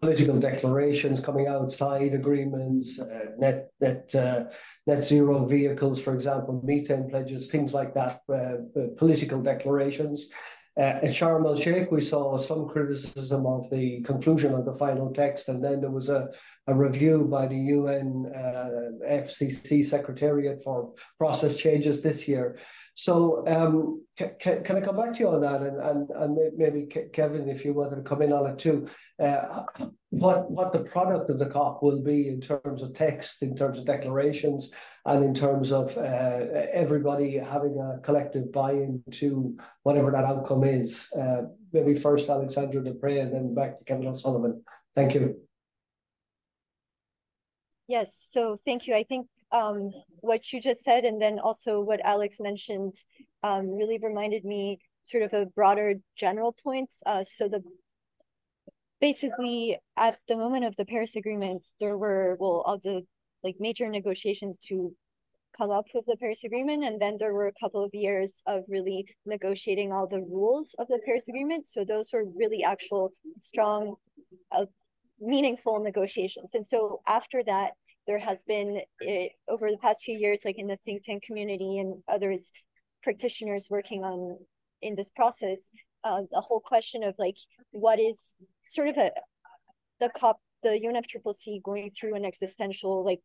[0.00, 4.44] political declarations coming outside agreements, uh, net net uh,
[4.86, 10.28] net zero vehicles, for example, methane pledges, things like that, uh, uh political declarations.
[10.78, 15.12] Uh, at Sharm el Sheikh, we saw some criticism of the conclusion of the final
[15.12, 16.30] text, and then there was a,
[16.66, 22.56] a review by the UN uh, FCC Secretariat for process changes this year.
[22.94, 25.62] So um, can, can I come back to you on that?
[25.62, 28.86] And, and, and maybe Kevin, if you wanted to come in on it too,
[29.22, 29.62] uh,
[30.10, 33.78] what, what the product of the COP will be in terms of text, in terms
[33.78, 34.70] of declarations,
[35.06, 36.00] and in terms of uh,
[36.72, 41.08] everybody having a collective buy-in to whatever that outcome is.
[41.18, 44.62] Uh, maybe first Alexandra Deprez and then back to Kevin O'Sullivan.
[44.94, 45.36] Thank you.
[47.88, 48.94] Yes, so thank you.
[48.94, 49.90] I think um,
[50.22, 52.94] what you just said, and then also what Alex mentioned,
[53.42, 57.02] um, really reminded me sort of a broader general points.
[57.04, 57.60] Uh, so the
[59.00, 63.02] basically at the moment of the Paris Agreement, there were well all the
[63.42, 64.94] like major negotiations to
[65.58, 68.62] come up with the Paris Agreement, and then there were a couple of years of
[68.68, 71.66] really negotiating all the rules of the Paris Agreement.
[71.66, 73.96] So those were really actual strong,
[74.52, 74.66] uh,
[75.20, 76.54] meaningful negotiations.
[76.54, 77.72] And so after that,
[78.06, 81.78] there has been it, over the past few years, like in the think tank community
[81.78, 82.50] and others,
[83.02, 84.38] practitioners working on
[84.80, 85.70] in this process,
[86.04, 87.36] uh, the whole question of like
[87.70, 89.12] what is sort of a
[90.00, 93.20] the cop the UNFCCC going through an existential like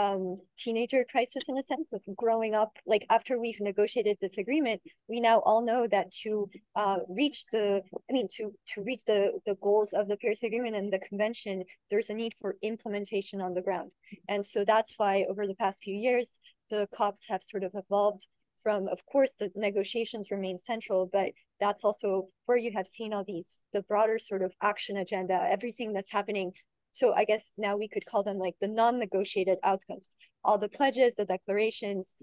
[0.00, 2.72] um, teenager crisis in a sense of growing up.
[2.86, 7.82] Like after we've negotiated this agreement, we now all know that to uh, reach the,
[8.08, 11.64] I mean, to to reach the the goals of the Paris Agreement and the convention,
[11.90, 13.90] there's a need for implementation on the ground.
[14.28, 16.38] And so that's why over the past few years,
[16.70, 18.26] the COPs have sort of evolved
[18.62, 23.24] from, of course, the negotiations remain central, but that's also where you have seen all
[23.24, 26.52] these, the broader sort of action agenda, everything that's happening
[26.92, 31.14] so I guess now we could call them like the non-negotiated outcomes, all the pledges,
[31.14, 32.16] the declarations,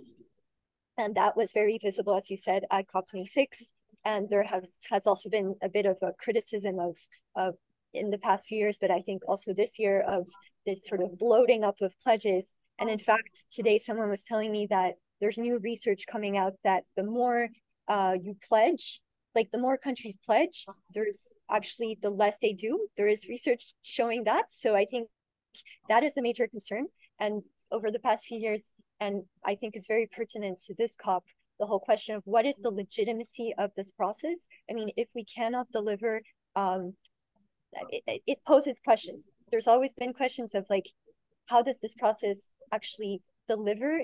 [0.98, 3.72] and that was very visible, as you said, at COP26.
[4.04, 6.96] And there has has also been a bit of a criticism of
[7.36, 7.56] of
[7.94, 10.28] in the past few years, but I think also this year of
[10.66, 12.54] this sort of bloating up of pledges.
[12.80, 16.84] And in fact, today someone was telling me that there's new research coming out that
[16.96, 17.50] the more
[17.88, 19.02] uh, you pledge,
[19.38, 22.88] like the more countries pledge, there's actually the less they do.
[22.98, 24.46] There is research showing that.
[24.50, 25.10] So I think
[25.90, 26.88] that is a major concern.
[27.20, 31.24] And over the past few years, and I think it's very pertinent to this COP,
[31.60, 34.40] the whole question of what is the legitimacy of this process?
[34.70, 36.22] I mean, if we cannot deliver,
[36.56, 36.94] um,
[37.90, 39.30] it, it poses questions.
[39.52, 40.88] There's always been questions of like,
[41.46, 42.38] how does this process
[42.72, 44.02] actually deliver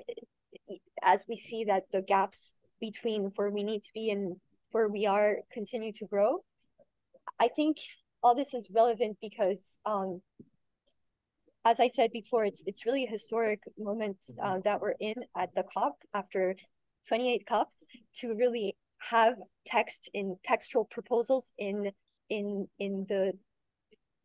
[1.01, 4.35] as we see that the gaps between where we need to be and
[4.73, 6.43] where we are continue to grow.
[7.39, 7.77] I think
[8.21, 10.21] all this is relevant because, um,
[11.63, 15.53] as I said before, it's it's really a historic moment uh, that we're in at
[15.55, 16.55] the COP after
[17.07, 17.85] 28 COPs
[18.19, 18.75] to really
[19.09, 21.91] have text in textual proposals in
[22.29, 23.33] in in the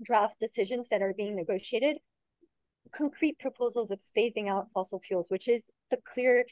[0.02, 1.98] draft decisions that are being negotiated.
[2.96, 6.44] Concrete proposals of phasing out fossil fuels which is the clear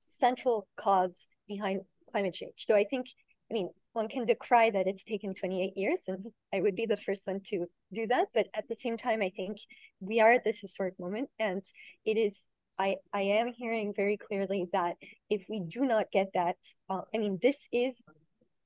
[0.00, 2.64] central cause behind climate change.
[2.66, 3.06] So i think
[3.50, 6.96] I mean, one can decry that it's taken 28 years, and I would be the
[6.96, 8.28] first one to do that.
[8.34, 9.58] But at the same time, I think
[10.00, 11.62] we are at this historic moment, and
[12.04, 12.42] it is.
[12.78, 14.96] I I am hearing very clearly that
[15.30, 16.56] if we do not get that,
[16.90, 18.02] uh, I mean, this is.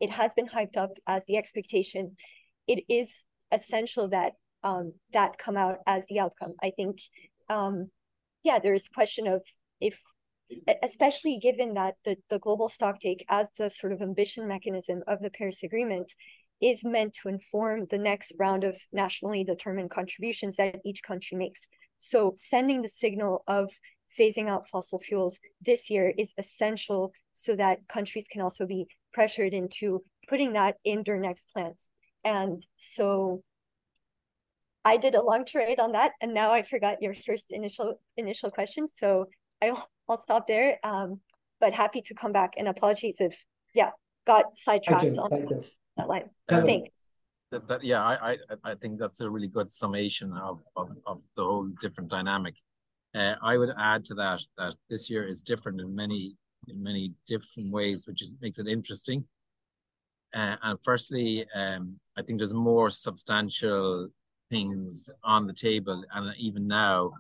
[0.01, 2.17] It has been hyped up as the expectation.
[2.67, 4.33] It is essential that
[4.65, 6.55] um, that come out as the outcome.
[6.63, 7.01] I think,
[7.49, 7.91] um,
[8.43, 9.43] yeah, there is question of
[9.81, 10.01] if
[10.83, 15.31] especially given that the, the global stocktake as the sort of ambition mechanism of the
[15.31, 16.13] Paris Agreement
[16.61, 21.67] is meant to inform the next round of nationally determined contributions that each country makes.
[21.99, 23.71] So sending the signal of
[24.19, 29.55] phasing out fossil fuels this year is essential so that countries can also be pressured
[29.55, 31.89] into putting that in their next plans.
[32.25, 33.43] And so
[34.85, 38.51] I did a long tirade on that, and now I forgot your first initial initial
[38.51, 38.89] question.
[38.89, 39.27] So
[39.63, 39.73] I
[40.11, 40.79] I'll stop there.
[40.83, 41.21] Um,
[41.61, 43.37] but happy to come back and apologies if,
[43.75, 43.91] yeah,
[44.27, 45.31] got sidetracked on
[45.97, 46.31] that line.
[46.49, 46.89] Thanks.
[47.51, 51.23] that, that yeah, I, I I think that's a really good summation of of, of
[51.37, 52.55] the whole different dynamic.
[53.15, 56.37] Uh, I would add to that that this year is different in many
[56.69, 59.25] in many different ways, which is, makes it interesting.
[60.33, 64.09] Uh, and firstly, um, I think there's more substantial
[64.49, 67.13] things on the table, and even now,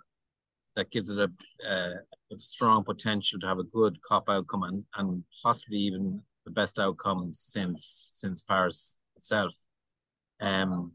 [0.77, 1.29] that gives it a,
[1.69, 1.95] a,
[2.39, 7.31] strong potential to have a good COP outcome and, and possibly even the best outcome
[7.33, 9.55] since since Paris itself.
[10.41, 10.93] Um,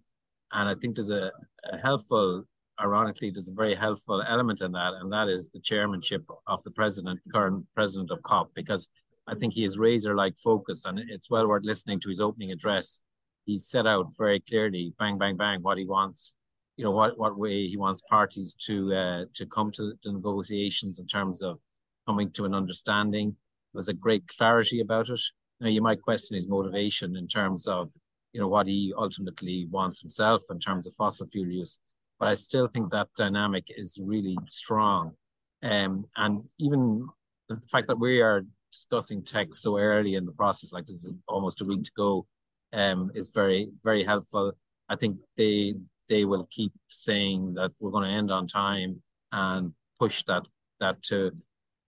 [0.53, 1.31] and I think there's a,
[1.71, 2.45] a helpful
[2.81, 6.71] ironically, there's a very helpful element in that, and that is the chairmanship of the
[6.71, 8.87] president, current president of COP, because
[9.27, 13.01] I think he has razor-like focus, and it's well worth listening to his opening address.
[13.45, 16.33] He set out very clearly, bang, bang, bang, what he wants,
[16.77, 20.99] you know, what what way he wants parties to uh, to come to the negotiations
[20.99, 21.59] in terms of
[22.07, 23.35] coming to an understanding.
[23.73, 25.21] There's a great clarity about it.
[25.59, 27.89] Now, you might question his motivation in terms of,
[28.31, 31.79] you know, what he ultimately wants himself in terms of fossil fuel use
[32.19, 35.13] but I still think that dynamic is really strong.
[35.61, 37.07] Um, and even
[37.49, 41.13] the fact that we are discussing tech so early in the process, like this is
[41.27, 42.25] almost a week to go,
[42.73, 44.53] um, is very, very helpful.
[44.87, 45.75] I think they
[46.09, 49.01] they will keep saying that we're going to end on time
[49.31, 50.43] and push that
[50.79, 51.31] that to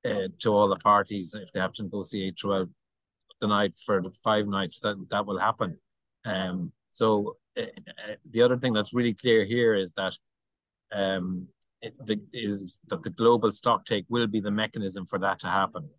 [0.05, 2.69] uh, to all the parties if they have to negotiate throughout
[3.41, 5.77] the night for the five nights that that will happen.
[6.25, 7.63] Um, so uh,
[8.29, 10.15] the other thing that's really clear here is that
[10.91, 11.47] um,
[11.81, 15.47] it, the, is that the global stock take will be the mechanism for that to
[15.47, 15.89] happen.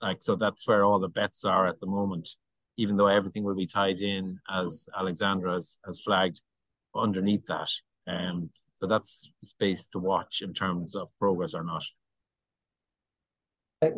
[0.00, 2.28] Like so, that's where all the bets are at the moment.
[2.76, 6.40] Even though everything will be tied in, as Alexandra has, has flagged,
[6.94, 7.70] underneath that.
[8.06, 11.84] Um, so that's the space to watch in terms of progress or not.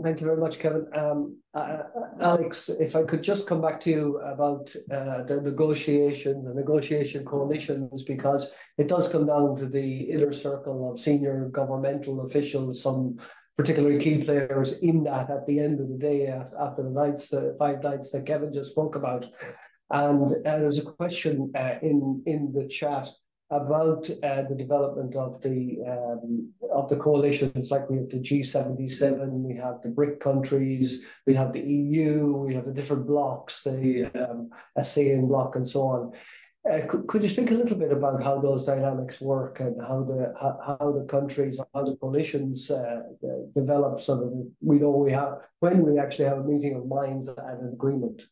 [0.03, 0.87] Thank you very much, Kevin.
[0.97, 1.83] Um, uh,
[2.19, 7.23] Alex, if I could just come back to you about uh, the negotiation, the negotiation
[7.27, 13.19] coalitions, because it does come down to the inner circle of senior governmental officials, some
[13.59, 17.55] particularly key players in that at the end of the day after the nights, the
[17.59, 19.27] five nights that Kevin just spoke about.
[19.91, 23.09] And uh, there's a question uh, in in the chat
[23.51, 29.29] about uh, the development of the um, of the coalitions, like we have the G77,
[29.31, 34.11] we have the BRIC countries, we have the EU, we have the different blocks, the
[34.15, 36.13] um, ASEAN bloc, and so on.
[36.69, 40.03] Uh, could, could you speak a little bit about how those dynamics work and how
[40.03, 43.03] the how, how the countries, how the coalitions uh,
[43.55, 47.29] develop, so that we know we have when we actually have a meeting of minds
[47.29, 48.23] and an agreement?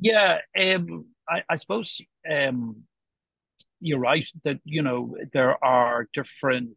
[0.00, 2.84] Yeah, um, I, I suppose um,
[3.80, 6.76] you're right that you know there are different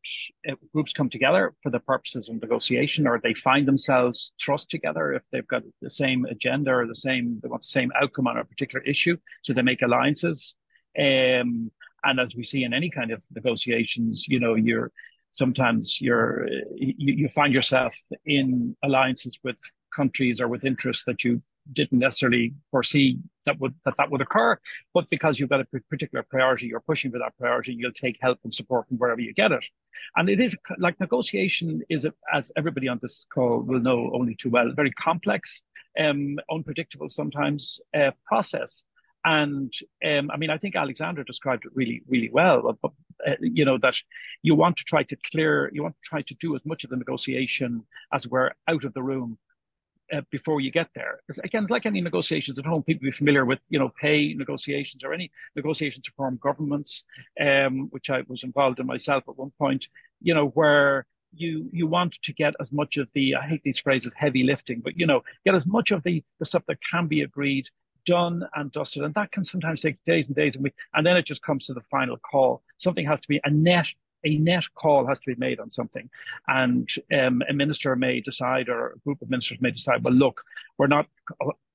[0.50, 5.14] uh, groups come together for the purposes of negotiation, or they find themselves thrust together
[5.14, 8.38] if they've got the same agenda or the same they want the same outcome on
[8.38, 10.56] a particular issue, so they make alliances.
[10.98, 11.72] Um,
[12.04, 14.92] and as we see in any kind of negotiations, you know, you're
[15.32, 17.96] sometimes you're you, you find yourself
[18.26, 19.58] in alliances with
[19.96, 21.42] countries or with interests that you
[21.74, 24.58] didn't necessarily foresee that would that that would occur,
[24.94, 28.40] but because you've got a particular priority, you're pushing for that priority, you'll take help
[28.44, 29.66] and support from wherever you get it.
[30.16, 34.50] And it is like negotiation is, as everybody on this call will know only too
[34.50, 35.62] well, very complex,
[36.00, 38.84] um, unpredictable sometimes uh, process.
[39.26, 39.74] And
[40.06, 42.78] um, I mean, I think Alexander described it really, really well.
[42.82, 42.92] But,
[43.28, 43.98] uh, you know that
[44.44, 46.90] you want to try to clear, you want to try to do as much of
[46.90, 49.38] the negotiation as we're out of the room
[50.14, 51.20] uh, before you get there.
[51.44, 55.14] Again, like any negotiations at home, people be familiar with, you know, pay negotiations or
[55.14, 57.04] any negotiations to form governments,
[57.40, 59.88] um, which I was involved in myself at one point,
[60.22, 63.80] you know, where you you want to get as much of the I hate these
[63.80, 67.08] phrases heavy lifting, but you know, get as much of the the stuff that can
[67.08, 67.68] be agreed
[68.06, 71.18] done and dusted, and that can sometimes take days and days and weeks, and then
[71.18, 72.64] it just comes to the final call.
[72.78, 73.88] Something has to be a net
[74.24, 76.10] a net call has to be made on something.
[76.48, 80.44] And um, a minister may decide, or a group of ministers may decide, well, look,
[80.78, 81.08] we're not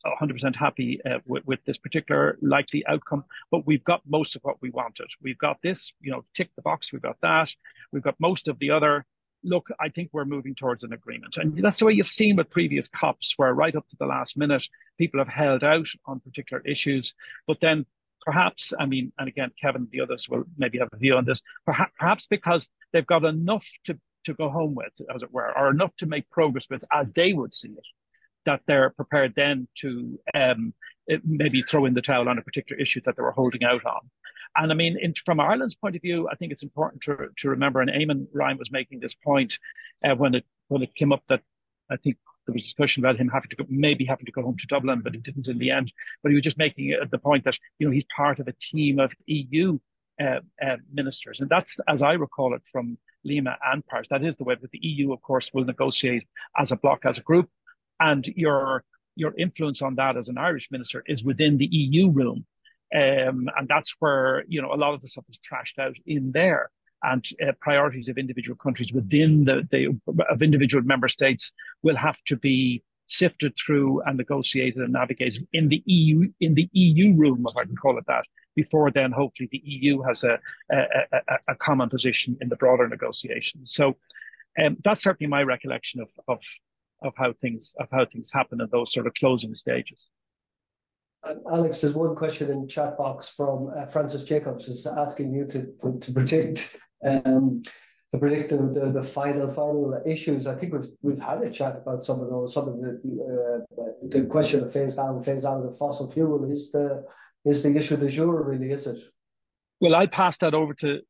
[0.07, 4.61] 100% happy uh, with, with, this particular likely outcome, but we've got most of what
[4.61, 5.09] we wanted.
[5.23, 7.51] We've got this, you know, tick the box, we've got that,
[7.93, 9.07] we've got most of the other.
[9.43, 11.37] Look, I think we're moving towards an agreement.
[11.37, 14.39] And that's the way you've seen with previous COPs, where right up to the last
[14.39, 14.67] minute,
[14.97, 17.15] people have held out on particular issues,
[17.47, 17.85] but then
[18.25, 21.43] perhaps, I mean, and again, Kevin, the others will maybe have a view on this,
[21.67, 25.71] perhaps, perhaps because they've got enough to, to go home with, as it were, or
[25.71, 27.87] enough to make progress with as they would see it,
[28.47, 30.73] that they're prepared then to um,
[31.25, 34.01] maybe throw in the towel on a particular issue that they were holding out on.
[34.57, 37.49] And I mean, in, from Ireland's point of view, I think it's important to, to
[37.49, 39.59] remember, and Eamon Ryan was making this point
[40.05, 41.43] uh, when it when it came up that
[41.91, 42.17] I think
[42.47, 45.01] there was discussion about him having to go, maybe having to go home to Dublin,
[45.03, 45.93] but he didn't in the end.
[46.23, 48.99] But he was just making the point that you know he's part of a team
[48.99, 49.79] of EU
[50.21, 54.09] uh, uh, ministers, and that's as I recall it from Lima and Paris.
[54.11, 56.27] That is the way that the EU, of course, will negotiate
[56.59, 57.49] as a bloc, as a group,
[58.01, 58.85] and your
[59.17, 62.47] your influence on that as an Irish minister is within the EU room,
[62.95, 66.33] um, and that's where you know a lot of the stuff is trashed out in
[66.33, 66.71] there
[67.05, 69.89] and uh, priorities of individual countries within the, the
[70.31, 71.53] of individual member states
[71.83, 76.69] will have to be sifted through and negotiated and navigated in the EU in the
[76.73, 78.25] EU room, if I can call it that.
[78.57, 80.39] Before then, hopefully, the EU has a
[80.73, 83.75] a, a, a common position in the broader negotiations.
[83.75, 83.97] So,
[84.63, 86.41] um, that's certainly my recollection of of
[87.03, 90.07] of how things of how things happen in those sort of closing stages.
[91.51, 95.67] Alex, there's one question in chat box from uh, Francis Jacobs is asking you to
[95.83, 97.63] to, to predict um,
[98.13, 100.47] to predict the, the, the, final final issues.
[100.47, 102.55] I think we've we've had a chat about some of those.
[102.55, 106.51] Some of the uh, the question of phase down, phase out of the fossil fuel
[106.51, 107.05] is the
[107.45, 108.43] is the issue du jour.
[108.43, 108.99] Really, is it?
[109.81, 111.01] Well, I passed that over to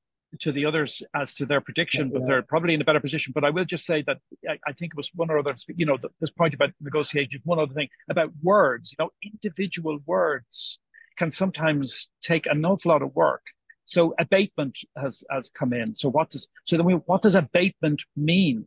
[0.41, 2.25] to the others as to their prediction, but yeah.
[2.27, 3.33] they're probably in a better position.
[3.35, 4.19] But I will just say that
[4.49, 7.59] I, I think it was one or other, you know, this point about negotiations, one
[7.59, 10.79] other thing about words, you know, individual words
[11.17, 13.43] can sometimes take an awful lot of work
[13.85, 15.95] so abatement has has come in.
[15.95, 18.67] So what does so then we, what does abatement mean?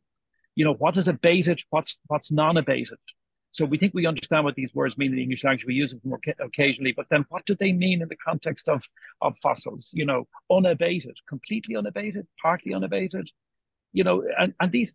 [0.56, 1.62] You know, what is abated?
[1.70, 2.98] What's what's non-abated?
[3.52, 5.66] So we think we understand what these words mean in the English language.
[5.66, 8.84] We use them more occasionally, but then what do they mean in the context of
[9.22, 9.90] of fossils?
[9.94, 13.30] You know, unabated, completely unabated, partly unabated.
[13.94, 14.94] You know, and, and these,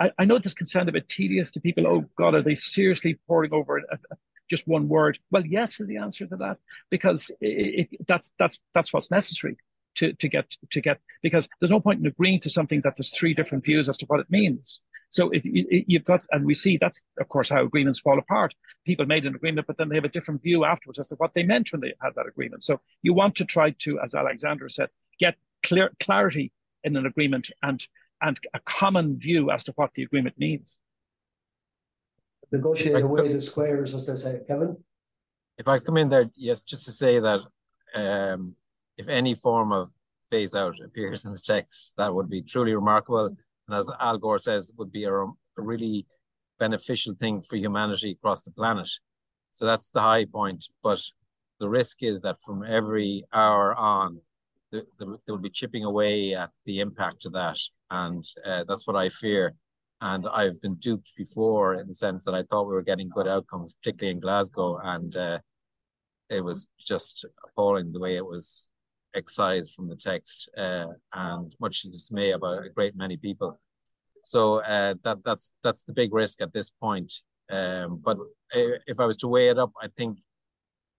[0.00, 1.86] I, I know this can sound a bit tedious to people.
[1.86, 4.16] Oh God, are they seriously poring over a, a,
[4.50, 5.18] just one word?
[5.30, 6.58] Well, yes is the answer to that
[6.90, 9.56] because it, it, that's that's that's what's necessary
[9.96, 13.16] to to get to get because there's no point in agreeing to something that there's
[13.16, 14.80] three different views as to what it means.
[15.12, 18.54] So if you've got, and we see that's of course how agreements fall apart.
[18.86, 21.34] People made an agreement, but then they have a different view afterwards as to what
[21.34, 22.62] they meant when they had that agreement.
[22.62, 24.88] So you want to try to, as Alexander said,
[25.18, 25.34] get
[25.64, 26.52] clear clarity
[26.84, 27.84] in an agreement and
[28.22, 30.76] and a common view as to what the agreement means
[32.52, 34.40] negotiate away the squares, as they say.
[34.46, 34.76] Kevin?
[35.58, 37.40] If I come in there, yes, just to say that
[37.94, 38.54] um,
[38.96, 39.90] if any form of
[40.30, 43.26] phase out appears in the text, that would be truly remarkable.
[43.26, 46.06] And as Al Gore says, would be a, a really
[46.58, 48.90] beneficial thing for humanity across the planet.
[49.52, 50.66] So that's the high point.
[50.82, 51.00] But
[51.58, 54.20] the risk is that from every hour on,
[54.70, 57.58] the, the, they will be chipping away at the impact of that.
[57.90, 59.54] And uh, that's what I fear.
[60.00, 63.28] And I've been duped before in the sense that I thought we were getting good
[63.28, 65.38] outcomes, particularly in Glasgow, and uh,
[66.30, 68.70] it was just appalling the way it was
[69.14, 73.60] excised from the text, uh, and much dismay about a great many people.
[74.24, 77.12] So uh, that that's that's the big risk at this point.
[77.50, 78.16] Um, but
[78.52, 80.18] if I was to weigh it up, I think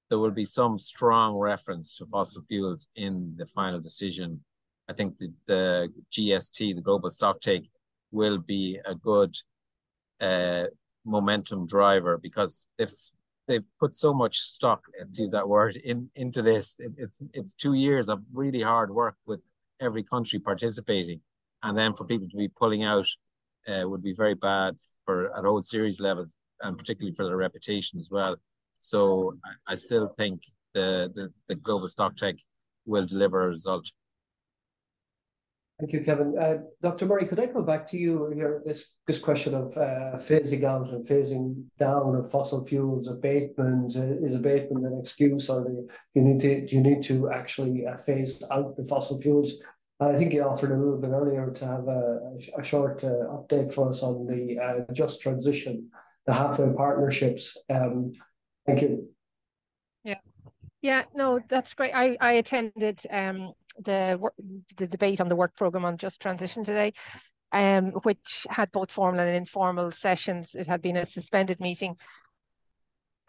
[0.10, 4.43] there will be some strong reference to fossil fuels in the final decision.
[4.89, 7.70] I think the, the GST, the global stocktake,
[8.12, 9.36] will be a good
[10.20, 10.66] uh,
[11.05, 12.93] momentum driver because they've
[13.47, 16.80] they've put so much stock into that word in into this.
[16.80, 19.41] It, it's it's two years of really hard work with
[19.80, 21.22] every country participating,
[21.64, 23.07] and then for people to be pulling out
[23.68, 26.28] uh, would be very bad for at old series level
[26.62, 28.36] and particularly for their reputation as well.
[28.80, 30.43] So I, I still think
[30.74, 32.39] the, the the global stocktake
[32.86, 33.91] will deliver a result.
[35.82, 36.38] Thank you, Kevin.
[36.38, 37.08] Uh, Dr.
[37.08, 40.92] Murray, could I go back to you here, this, this question of uh, phasing out
[40.92, 46.22] and phasing down of fossil fuels, abatement, uh, is abatement an excuse or do you
[46.22, 49.56] need to, do you need to actually uh, phase out the fossil fuels?
[50.00, 52.20] I think you offered a little bit earlier to have a,
[52.60, 55.90] a short uh, update for us on the uh, just transition,
[56.28, 57.58] the halfway partnerships.
[57.72, 58.12] Um,
[58.68, 59.10] thank you.
[60.04, 60.20] Yeah.
[60.84, 61.94] Yeah, no, that's great.
[61.94, 64.20] I, I attended um, the
[64.78, 66.94] the debate on the work program on just transition today,
[67.52, 70.56] um, which had both formal and informal sessions.
[70.56, 71.96] It had been a suspended meeting,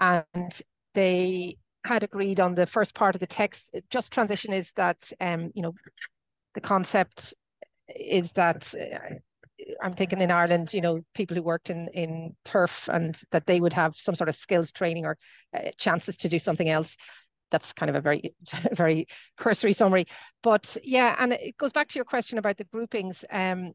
[0.00, 0.60] and
[0.94, 3.74] they had agreed on the first part of the text.
[3.90, 5.74] Just transition is that um, you know,
[6.54, 7.34] the concept
[7.88, 8.74] is that.
[8.74, 9.16] Uh,
[9.80, 13.60] I'm thinking in Ireland, you know, people who worked in in turf and that they
[13.60, 15.16] would have some sort of skills training or
[15.56, 16.96] uh, chances to do something else
[17.52, 18.34] that's kind of a very,
[18.72, 20.06] very cursory summary.
[20.42, 23.24] But yeah, and it goes back to your question about the groupings.
[23.30, 23.72] Um,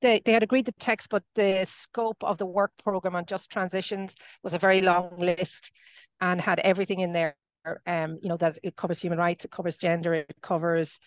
[0.00, 3.50] they, they had agreed the text, but the scope of the work program on just
[3.50, 5.70] transitions was a very long list
[6.20, 7.36] and had everything in there.
[7.86, 10.98] Um, you know, that it covers human rights, it covers gender, it covers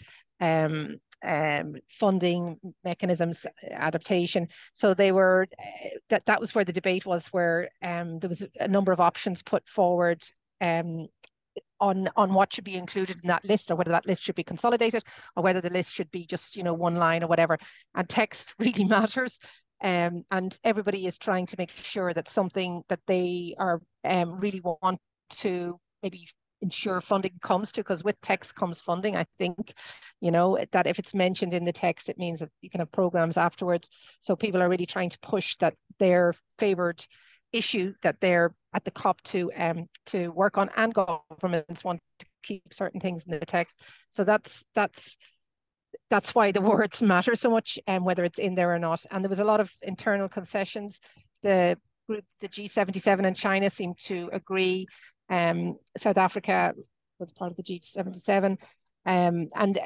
[0.41, 4.47] um, um, funding mechanisms, adaptation.
[4.73, 5.47] So they were
[6.09, 9.41] that that was where the debate was, where um, there was a number of options
[9.41, 10.21] put forward
[10.59, 11.07] um,
[11.81, 14.43] on on what should be included in that list, or whether that list should be
[14.43, 15.03] consolidated,
[15.35, 17.57] or whether the list should be just you know one line or whatever.
[17.95, 19.39] And text really matters.
[19.83, 24.61] Um, and everybody is trying to make sure that something that they are um, really
[24.61, 24.99] want
[25.31, 26.27] to maybe
[26.61, 29.73] ensure funding comes to because with text comes funding i think
[30.19, 32.91] you know that if it's mentioned in the text it means that you can have
[32.91, 37.03] programs afterwards so people are really trying to push that their favored
[37.53, 42.25] issue that they're at the cop to um to work on and governments want to
[42.43, 43.81] keep certain things in the text.
[44.11, 45.17] So that's that's
[46.09, 49.05] that's why the words matter so much and um, whether it's in there or not.
[49.11, 50.99] And there was a lot of internal concessions.
[51.43, 51.77] The
[52.07, 54.87] group the g77 and china seemed to agree.
[55.29, 56.73] Um, South Africa
[57.19, 58.57] was part of the G77,
[59.05, 59.79] um, and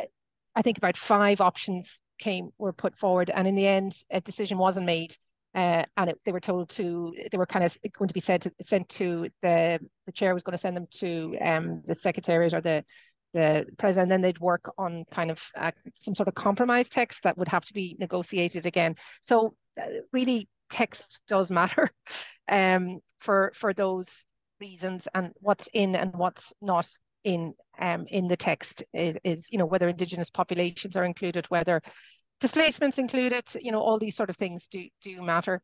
[0.55, 4.57] I think about five options came were put forward, and in the end, a decision
[4.57, 5.16] wasn't made.
[5.56, 8.43] Uh, and it, they were told to they were kind of going to be sent
[8.43, 12.53] to, sent to the the chair was going to send them to um, the secretaries
[12.53, 12.84] or the
[13.34, 17.38] the president then they'd work on kind of uh, some sort of compromise text that
[17.38, 18.95] would have to be negotiated again.
[19.22, 21.91] So uh, really text does matter
[22.49, 24.26] um, for for those
[24.60, 26.88] reasons and what's in and what's not
[27.24, 31.82] in um, in the text is, is you know whether indigenous populations are included whether
[32.40, 35.62] displacements included you know all these sort of things do do matter.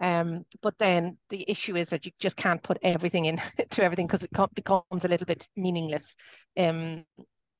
[0.00, 4.06] Um, but then the issue is that you just can't put everything in to everything
[4.06, 6.14] because it becomes a little bit meaningless.
[6.56, 7.04] Um,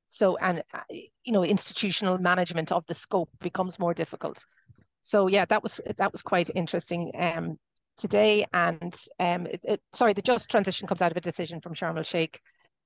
[0.07, 4.45] so and uh, you know institutional management of the scope becomes more difficult.
[5.01, 7.59] So yeah that was that was quite interesting um,
[7.97, 8.47] today.
[8.53, 11.97] And um, it, it, sorry, the just transition comes out of a decision from Sharm
[11.97, 12.41] el Sheikh,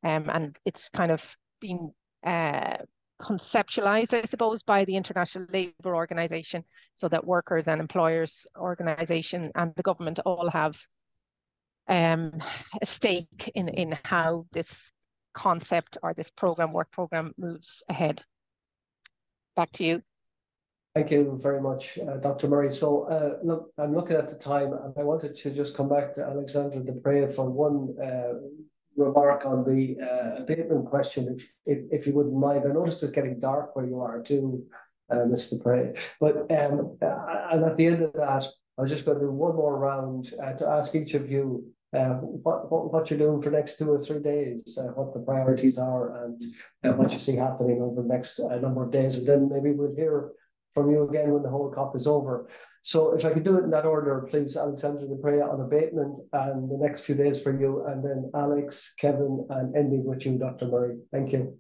[0.05, 1.93] um, and it's kind of been
[2.25, 2.79] uh,
[3.21, 6.65] conceptualized, I suppose, by the International Labour Organization,
[6.95, 10.79] so that workers and employers organization and the government all have
[11.89, 12.33] um,
[12.81, 14.93] a stake in in how this
[15.35, 18.23] concept or this program work program moves ahead.
[19.57, 20.03] Back to you.
[20.95, 22.49] Thank you very much, uh, Dr.
[22.49, 22.73] Murray.
[22.73, 26.15] So, uh, look, I'm looking at the time, and I wanted to just come back
[26.15, 28.35] to Alexandra Deprez for one uh,
[28.99, 32.65] remark on the uh, abatement question, if, if, if you wouldn't mind.
[32.65, 34.65] I notice it's getting dark where you are too,
[35.11, 35.61] uh, Mr.
[35.61, 35.99] Deprez.
[36.21, 38.45] But um, and at the end of that,
[38.77, 41.73] I was just going to do one more round uh, to ask each of you
[41.97, 45.21] uh, what, what, what you're doing for next two or three days, uh, what the
[45.21, 46.43] priorities are, and
[46.85, 49.95] uh, what you see happening over the next number of days, and then maybe we'll
[49.97, 50.33] hear
[50.75, 52.49] from you again when the whole COP is over.
[52.89, 56.71] So if I could do it in that order, please, Alexandra Deprez on abatement and
[56.71, 60.69] the next few days for you, and then Alex, Kevin, and ending with you, Dr.
[60.69, 60.97] Murray.
[61.13, 61.59] Thank you.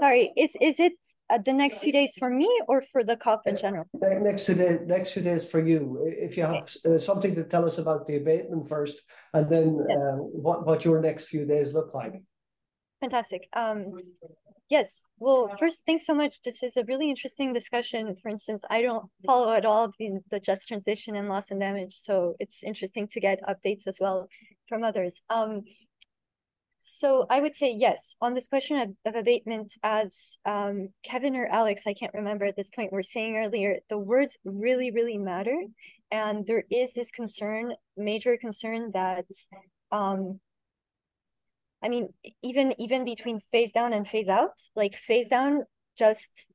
[0.00, 0.98] Sorry, is is it
[1.32, 3.86] uh, the next few days for me or for the COP in general?
[3.94, 5.80] Next few days, next few days for you.
[6.28, 8.98] If you have uh, something to tell us about the abatement first,
[9.32, 9.96] and then yes.
[9.96, 10.16] uh,
[10.46, 12.14] what what your next few days look like.
[13.00, 13.48] Fantastic.
[13.54, 13.92] Um,
[14.68, 15.08] yes.
[15.18, 16.42] Well, first, thanks so much.
[16.42, 18.14] This is a really interesting discussion.
[18.22, 21.94] For instance, I don't follow at all the, the just transition and loss and damage,
[21.94, 24.28] so it's interesting to get updates as well
[24.68, 25.22] from others.
[25.30, 25.62] Um,
[26.78, 31.46] so I would say yes on this question of, of abatement, as um, Kevin or
[31.46, 35.56] Alex, I can't remember at this point, were saying earlier, the words really, really matter,
[36.10, 39.26] and there is this concern, major concern that
[39.92, 40.40] um,
[41.82, 42.08] I mean,
[42.42, 45.64] even even between phase down and phase out, like phase down
[45.98, 46.46] just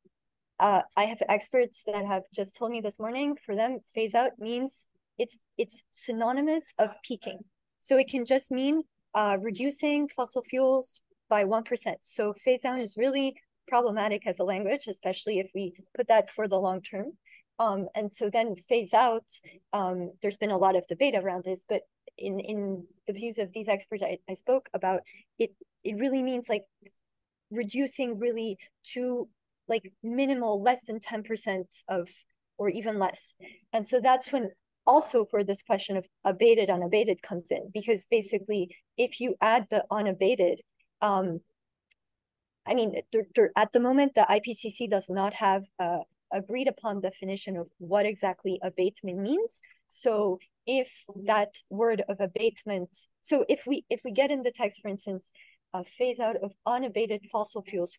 [0.60, 4.32] uh, I have experts that have just told me this morning for them phase out
[4.40, 7.40] means it's it's synonymous of peaking.
[7.80, 11.64] So it can just mean uh, reducing fossil fuels by 1%.
[12.02, 13.36] So phase down is really
[13.68, 17.14] problematic as a language, especially if we put that for the long term.
[17.58, 19.26] Um, and so then phase out,
[19.72, 21.82] um, there's been a lot of debate around this, but
[22.18, 25.02] in in the views of these experts I, I spoke about,
[25.40, 25.52] it
[25.84, 26.64] it really means like
[27.52, 28.58] reducing really
[28.94, 29.28] to
[29.68, 32.08] like minimal less than 10% of
[32.58, 33.34] or even less.
[33.74, 34.52] And so that's when
[34.86, 39.84] also for this question of abated unabated comes in because basically if you add the
[39.90, 40.62] unabated
[41.02, 41.40] um
[42.68, 46.00] I mean, they're, they're, at the moment, the IPCC does not have a
[46.34, 49.62] agreed upon definition of what exactly abatement means.
[49.88, 50.90] So if
[51.26, 52.90] that word of abatement,
[53.22, 55.32] so if we if we get in the text, for instance,
[55.74, 57.98] a phase out of unabated fossil fuels,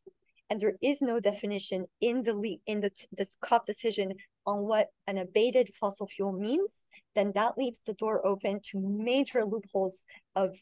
[0.51, 4.15] and there is no definition in the in the this COP decision
[4.47, 9.45] on what an abated fossil fuel means, then that leaves the door open to major
[9.45, 10.05] loopholes
[10.37, 10.57] of,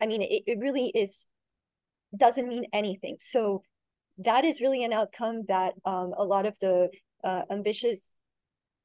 [0.00, 1.26] I mean, it, it really is
[2.16, 3.16] doesn't mean anything.
[3.20, 3.62] So
[4.18, 6.88] that is really an outcome that um, a lot of the
[7.22, 8.12] uh, ambitious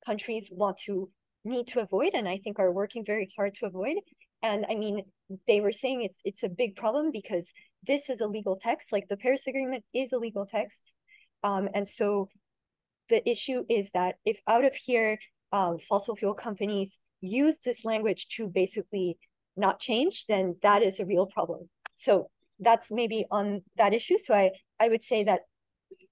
[0.06, 1.10] countries want to
[1.44, 3.98] need to avoid, and I think are working very hard to avoid.
[4.42, 5.04] And I mean,
[5.48, 7.52] they were saying it's it's a big problem because
[7.86, 10.94] this is a legal text, like the Paris Agreement is a legal text,
[11.44, 12.30] um, and so
[13.10, 15.20] the issue is that if out of here
[15.52, 19.18] um, fossil fuel companies use this language to basically
[19.56, 21.70] not change, then that is a real problem.
[21.96, 22.30] So
[22.60, 24.18] that's maybe on that issue.
[24.18, 25.42] So I I would say that,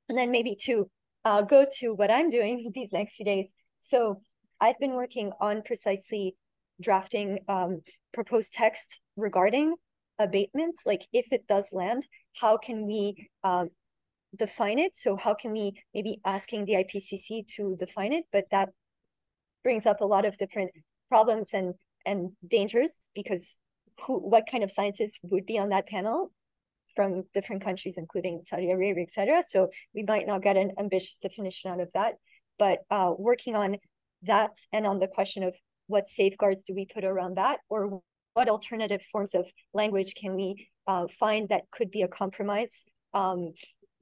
[0.09, 0.89] and then maybe to
[1.25, 3.49] uh, go to what I'm doing these next few days.
[3.79, 4.21] So
[4.61, 6.35] I've been working on precisely
[6.79, 7.81] drafting um,
[8.13, 9.75] proposed text regarding
[10.19, 10.75] abatement.
[10.85, 12.05] Like if it does land,
[12.39, 13.69] how can we um,
[14.35, 14.95] define it?
[14.95, 18.25] So how can we maybe asking the IPCC to define it?
[18.31, 18.69] But that
[19.63, 20.71] brings up a lot of different
[21.09, 21.73] problems and
[22.05, 23.59] and dangers because
[24.05, 26.31] who what kind of scientists would be on that panel
[26.95, 29.43] from different countries, including Saudi Arabia, etc.
[29.49, 32.15] So we might not get an ambitious definition out of that.
[32.59, 33.77] But uh, working on
[34.23, 35.55] that and on the question of
[35.87, 38.01] what safeguards do we put around that, or
[38.33, 43.53] what alternative forms of language can we uh, find that could be a compromise um,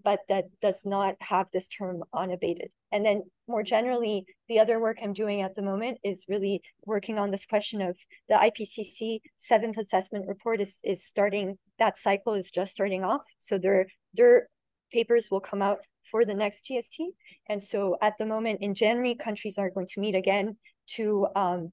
[0.03, 2.69] but that does not have this term unabated.
[2.91, 7.19] And then more generally, the other work I'm doing at the moment is really working
[7.19, 7.97] on this question of
[8.29, 13.21] the IPCC seventh assessment report is, is starting, that cycle is just starting off.
[13.39, 14.47] So their, their
[14.91, 15.79] papers will come out
[16.09, 17.07] for the next GST.
[17.47, 20.57] And so at the moment in January, countries are going to meet again
[20.95, 21.71] to um,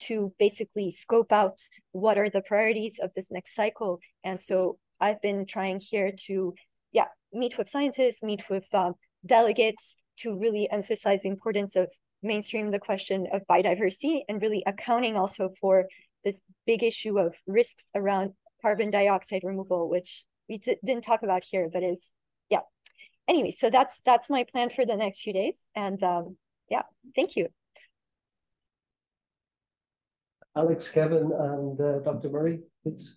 [0.00, 1.58] to basically scope out
[1.92, 3.98] what are the priorities of this next cycle.
[4.22, 6.54] And so I've been trying here to
[6.92, 8.94] yeah, meet with scientists, meet with um,
[9.26, 11.90] delegates to really emphasize the importance of
[12.22, 15.86] mainstream the question of biodiversity and really accounting also for
[16.24, 18.32] this big issue of risks around
[18.62, 22.10] carbon dioxide removal, which we didn't talk about here, but is.
[23.28, 26.36] Anyway, so that's that's my plan for the next few days, and um,
[26.70, 26.82] yeah,
[27.14, 27.48] thank you.
[30.56, 32.30] Alex, Kevin, and uh, Dr.
[32.30, 33.16] Murray, please.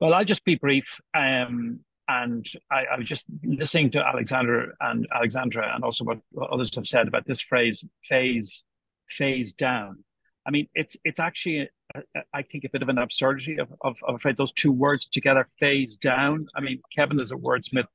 [0.00, 1.00] Well, I'll just be brief.
[1.14, 6.50] Um, and I, I, was just listening to Alexander and Alexandra, and also what, what
[6.50, 8.64] others have said about this phrase "phase,
[9.08, 10.04] phase down."
[10.46, 13.68] I mean, it's it's actually, a, a, I think, a bit of an absurdity of,
[13.82, 16.46] of, of afraid those two words together, phase down.
[16.56, 17.88] I mean, Kevin is a wordsmith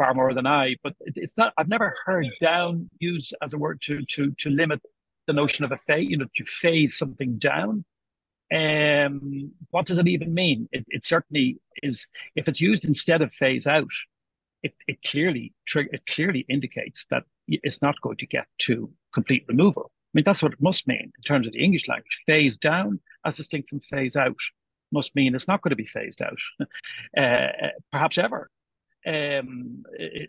[0.00, 1.52] far more than I, but it, it's not.
[1.58, 4.80] I've never heard down used as a word to to to limit
[5.26, 6.08] the notion of a phase.
[6.08, 7.84] You know, to phase something down.
[8.52, 10.68] Um, what does it even mean?
[10.72, 12.06] It, it certainly is.
[12.34, 13.92] If it's used instead of phase out,
[14.62, 19.92] it, it clearly it clearly indicates that it's not going to get to complete removal.
[19.92, 22.20] I mean, that's what it must mean in terms of the English language.
[22.26, 24.40] Phase down, as distinct from phase out,
[24.92, 26.38] must mean it's not going to be phased out,
[27.18, 28.50] uh, perhaps ever
[29.06, 29.84] um,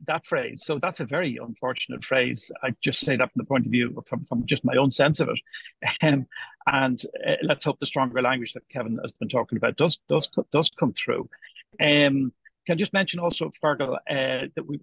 [0.05, 0.63] that phrase.
[0.65, 2.51] So that's a very unfortunate phrase.
[2.63, 5.19] I just say that from the point of view from, from just my own sense
[5.19, 5.39] of it.
[6.03, 6.27] Um,
[6.71, 10.29] and uh, let's hope the stronger language that Kevin has been talking about does does
[10.51, 11.29] does come through.
[11.79, 12.31] Um,
[12.65, 14.79] can I just mention also, Fergal, uh, that we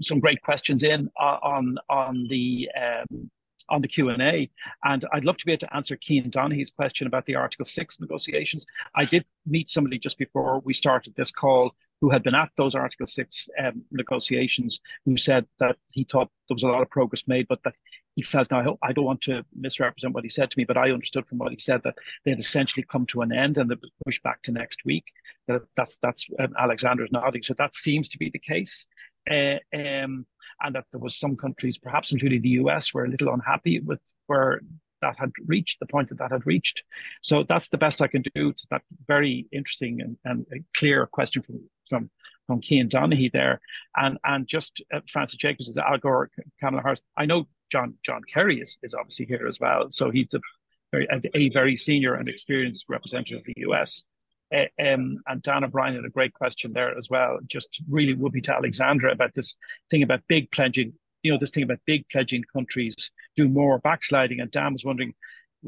[0.00, 3.30] some great questions in uh, on on the um,
[3.68, 4.50] on the Q and A,
[4.84, 8.00] and I'd love to be able to answer Cian Donaghy's question about the Article Six
[8.00, 8.64] negotiations.
[8.94, 12.74] I did meet somebody just before we started this call who had been at those
[12.74, 17.22] Article 6 um, negotiations, who said that he thought there was a lot of progress
[17.28, 17.74] made, but that
[18.16, 20.90] he felt, now I don't want to misrepresent what he said to me, but I
[20.90, 21.94] understood from what he said that
[22.24, 25.12] they had essentially come to an end and it was pushed back to next week.
[25.46, 27.44] That, that's that's um, Alexander's nodding.
[27.44, 28.86] So that seems to be the case.
[29.30, 30.26] Uh, um,
[30.60, 34.00] and that there was some countries, perhaps including the US, were a little unhappy with
[34.26, 34.60] where
[35.02, 36.82] that had reached the point that that had reached.
[37.20, 41.42] So that's the best I can do to that very interesting and, and clear question
[41.42, 41.60] from
[41.92, 42.10] from
[42.46, 43.60] from Cian Donaghy there,
[43.96, 47.02] and and just uh, Francis Jacobs is Al Gore, Kamala Harris.
[47.16, 50.40] I know John John Kerry is, is obviously here as well, so he's a
[50.90, 54.02] very a very senior and experienced representative of the US.
[54.54, 57.38] Uh, um, and Dan O'Brien had a great question there as well.
[57.46, 59.56] Just really would be to Alexandra about this
[59.90, 60.94] thing about big pledging.
[61.22, 64.40] You know, this thing about big pledging countries do more backsliding.
[64.40, 65.14] And Dan was wondering,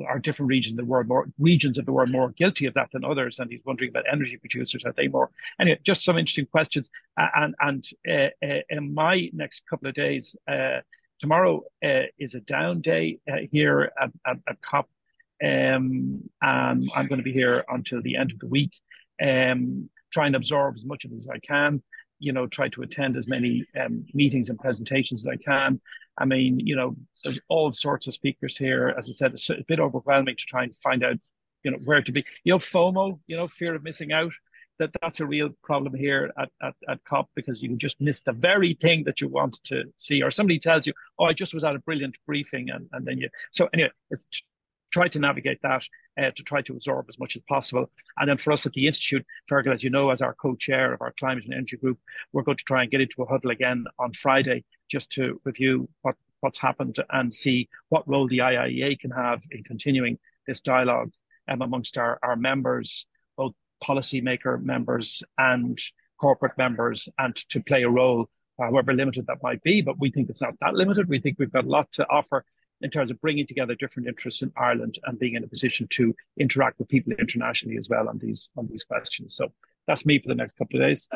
[0.06, 2.90] are different regions of the world more regions of the world more guilty of that
[2.92, 3.38] than others?
[3.38, 4.84] And he's wondering about energy producers.
[4.84, 5.30] Are they more?
[5.60, 6.88] Anyway, just some interesting questions.
[7.16, 10.80] and and uh, uh, in my next couple of days, uh,
[11.18, 14.88] tomorrow uh, is a down day uh, here at, at, at COP.
[15.42, 18.72] Um, and I'm going to be here until the end of the week,
[19.22, 21.82] um, trying to absorb as much of it as I can
[22.18, 25.80] you know, try to attend as many um, meetings and presentations as I can.
[26.16, 28.94] I mean, you know, there's all sorts of speakers here.
[28.96, 31.18] As I said, it's a bit overwhelming to try and find out,
[31.64, 32.24] you know, where to be.
[32.44, 34.32] You know, FOMO, you know, fear of missing out.
[34.78, 38.20] that that's a real problem here at, at, at COP because you can just miss
[38.20, 41.54] the very thing that you want to see, or somebody tells you, "Oh, I just
[41.54, 43.28] was at a brilliant briefing," and, and then you.
[43.52, 44.24] So anyway, it's
[44.94, 45.82] try to navigate that
[46.20, 47.90] uh, to try to absorb as much as possible.
[48.16, 51.02] And then for us at the Institute, Fergal, as you know, as our co-chair of
[51.02, 51.98] our climate and energy group,
[52.32, 55.88] we're going to try and get into a huddle again on Friday just to review
[56.02, 60.16] what, what's happened and see what role the IIEA can have in continuing
[60.46, 61.10] this dialogue
[61.48, 65.76] um, amongst our, our members, both policymaker members and
[66.20, 68.28] corporate members, and to play a role,
[68.60, 69.82] however limited that might be.
[69.82, 71.08] But we think it's not that limited.
[71.08, 72.44] We think we've got a lot to offer
[72.84, 76.14] in terms of bringing together different interests in Ireland and being in a position to
[76.38, 79.34] interact with people internationally as well on these on these questions.
[79.34, 79.50] So
[79.86, 81.08] that's me for the next couple of days.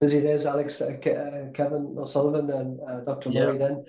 [0.00, 3.30] Busy days, Alex, uh, uh, Kevin O'Sullivan, and uh, Dr.
[3.30, 3.46] Yeah.
[3.46, 3.58] Murray.
[3.58, 3.84] Then,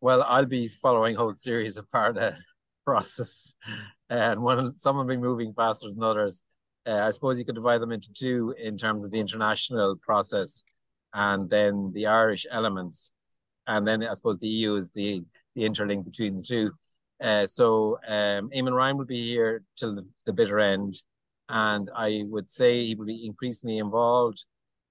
[0.00, 2.34] well, I'll be following whole series of part of
[2.84, 3.54] process,
[4.10, 6.42] and one some will be moving faster than others.
[6.86, 10.64] Uh, I suppose you could divide them into two in terms of the international process,
[11.14, 13.10] and then the Irish elements,
[13.66, 15.22] and then I suppose the EU is the
[15.56, 16.70] the interlink between the two.
[17.20, 21.02] Uh, so um, Eamon Ryan will be here till the, the, bitter end,
[21.48, 24.44] and I would say he will be increasingly involved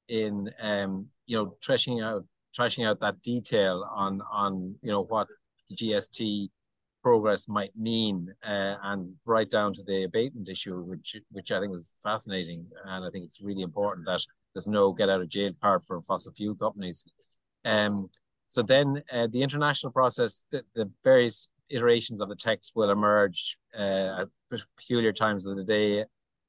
[0.07, 2.26] in um, you know trashing out
[2.57, 5.28] trashing out that detail on on you know what
[5.70, 6.49] the GST
[7.03, 11.76] progress might mean, uh, and right down to the abatement issue, which which I think
[11.76, 15.51] is fascinating, and I think it's really important that there's no get out of jail
[15.61, 17.05] card for fossil fuel companies.
[17.63, 18.09] Um,
[18.48, 23.58] so then uh, the international process, the, the, various iterations of the text will emerge
[23.78, 24.28] uh, at
[24.78, 26.06] peculiar times of the day,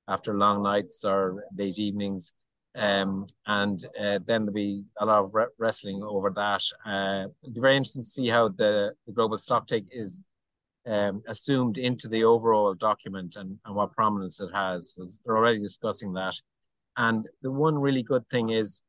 [0.09, 2.33] after long nights or late evenings.
[2.77, 6.63] Um, and uh, then there'll be a lot of re- wrestling over that.
[6.85, 10.21] Uh, it'll be very interesting to see how the, the global stocktake is
[10.87, 14.95] um, assumed into the overall document and, and what prominence it has.
[15.25, 16.35] They're already discussing that.
[16.97, 18.83] And the one really good thing is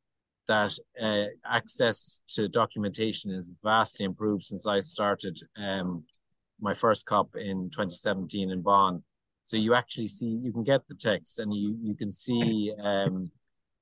[0.48, 6.04] that uh, access to documentation is vastly improved since I started um,
[6.60, 9.04] my first COP in 2017 in Bonn.
[9.44, 13.32] So you actually see, you can get the text and you, you can see, um,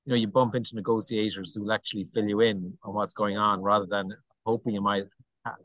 [0.04, 3.36] you know, you bump into negotiators who will actually fill you in on what's going
[3.36, 4.14] on rather than
[4.44, 5.04] hoping it might,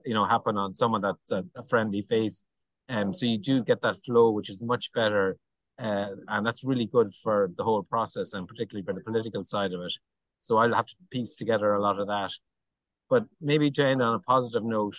[0.05, 2.41] you know, happen on someone that's a, a friendly face.
[2.89, 5.37] Um, so you do get that flow, which is much better.
[5.77, 9.73] Uh, and that's really good for the whole process and particularly for the political side
[9.73, 9.93] of it.
[10.41, 12.31] So I'll have to piece together a lot of that.
[13.09, 14.95] But maybe end on a positive note,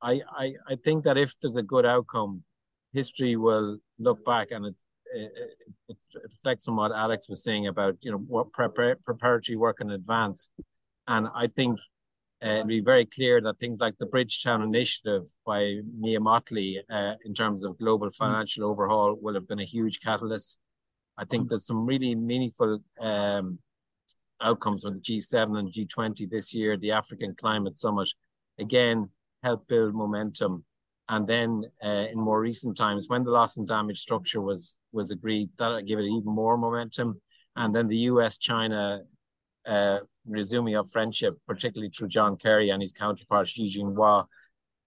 [0.00, 2.44] I, I, I think that if there's a good outcome,
[2.92, 4.74] history will look back and it,
[5.14, 5.32] it,
[5.88, 9.90] it reflects on what Alex was saying about you know what prepar- preparatory work in
[9.90, 10.48] advance,
[11.06, 11.78] and I think
[12.44, 17.14] uh, it'll be very clear that things like the Bridgetown Initiative by Mia Mottley uh,
[17.24, 18.14] in terms of global mm.
[18.14, 20.58] financial overhaul will have been a huge catalyst.
[21.18, 23.58] I think there's some really meaningful um,
[24.42, 28.08] outcomes from the G7 and G20 this year, the African Climate Summit,
[28.58, 29.10] again,
[29.42, 30.64] help build momentum.
[31.08, 35.10] And then uh, in more recent times, when the loss and damage structure was was
[35.10, 37.20] agreed, that gave it even more momentum.
[37.56, 39.02] And then the US China
[39.66, 44.26] uh, resuming of friendship, particularly through John Kerry and his counterpart Xi Jinping,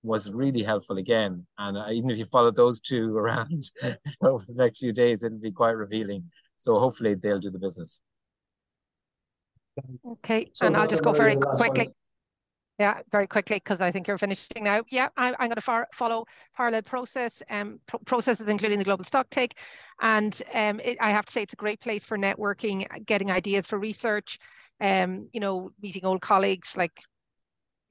[0.04, 1.46] was really helpful again.
[1.58, 3.72] And uh, even if you follow those two around
[4.22, 6.32] over the next few days, it'll be quite revealing.
[6.58, 8.00] So hopefully they'll do the business.
[10.06, 11.88] Okay, so and I'll just go very quickly.
[11.88, 11.94] One.
[12.78, 14.84] Yeah, very quickly because I think you're finishing now.
[14.90, 16.26] Yeah, I, am going to follow
[16.58, 19.60] parallel process um, pro processes, including the global stock take.
[20.02, 23.66] And um, it, I have to say it's a great place for networking, getting ideas
[23.66, 24.40] for research,
[24.82, 27.00] um, you know, meeting old colleagues like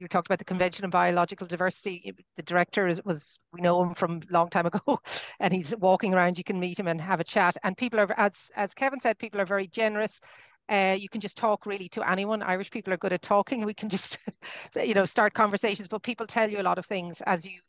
[0.01, 2.13] you talked about the Convention on Biological Diversity.
[2.37, 4.99] The director is, was, we know him from a long time ago,
[5.41, 6.37] and he's walking around.
[6.37, 7.57] You can meet him and have a chat.
[7.63, 10.21] And people are, as as Kevin said, people are very generous.
[10.69, 12.43] Uh, you can just talk really to anyone.
[12.43, 13.65] Irish people are good at talking.
[13.65, 14.19] We can just,
[14.77, 15.89] you know, start conversations.
[15.89, 17.61] But people tell you a lot of things as you,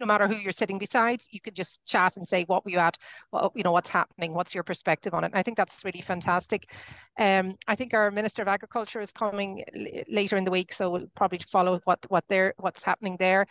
[0.00, 2.78] no matter who you're sitting beside, you can just chat and say, "What were you
[2.78, 2.96] at?
[3.30, 4.32] Well, you know, what's happening?
[4.32, 6.72] What's your perspective on it?" And I think that's really fantastic.
[7.18, 9.62] Um, I think our Minister of Agriculture is coming
[10.08, 13.46] later in the week, so we'll probably follow what what they're what's happening there.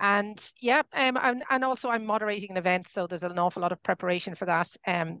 [0.00, 3.72] And yeah, um, and, and also I'm moderating an event, so there's an awful lot
[3.72, 4.68] of preparation for that.
[4.86, 5.20] Um,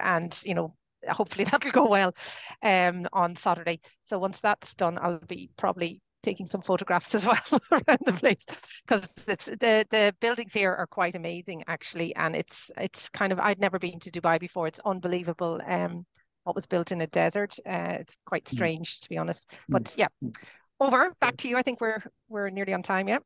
[0.00, 0.74] and you know
[1.08, 2.14] hopefully that'll go well
[2.62, 3.80] um, on Saturday.
[4.04, 8.44] So once that's done, I'll be probably taking some photographs as well around the place
[8.86, 13.40] because it's the the buildings here are quite amazing actually, and it's it's kind of
[13.40, 14.66] I'd never been to Dubai before.
[14.66, 15.60] It's unbelievable.
[15.66, 16.06] Um,
[16.44, 17.56] what was built in a desert.
[17.64, 18.56] Uh, it's quite hmm.
[18.56, 19.50] strange to be honest.
[19.68, 20.08] But yeah,
[20.80, 21.56] over back to you.
[21.56, 23.08] I think we're we're nearly on time.
[23.08, 23.18] Yeah.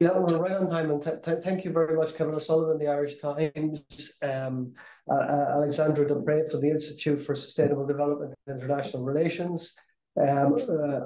[0.00, 3.80] Yeah, we're right on time, and thank you very much, Kevin O'Sullivan, the Irish Times,
[4.22, 4.72] um,
[5.10, 9.74] uh, uh, Alexandra Deprez from the Institute for Sustainable Development and International Relations,
[10.20, 11.00] um, uh,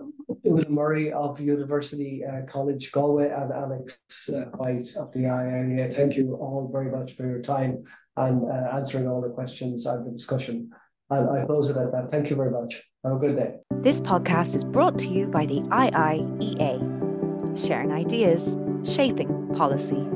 [0.47, 5.97] Una Murray of University uh, College Galway, and Alex uh, White of the IIEA.
[5.97, 7.85] Thank you all very much for your time
[8.19, 10.71] and uh, answering all the questions and the discussion.
[11.09, 12.11] And I close it at that.
[12.11, 12.83] Thank you very much.
[13.05, 13.55] Have a good day.
[13.71, 16.79] This podcast is brought to you by the IIEA,
[17.59, 20.07] sharing ideas shaping policy.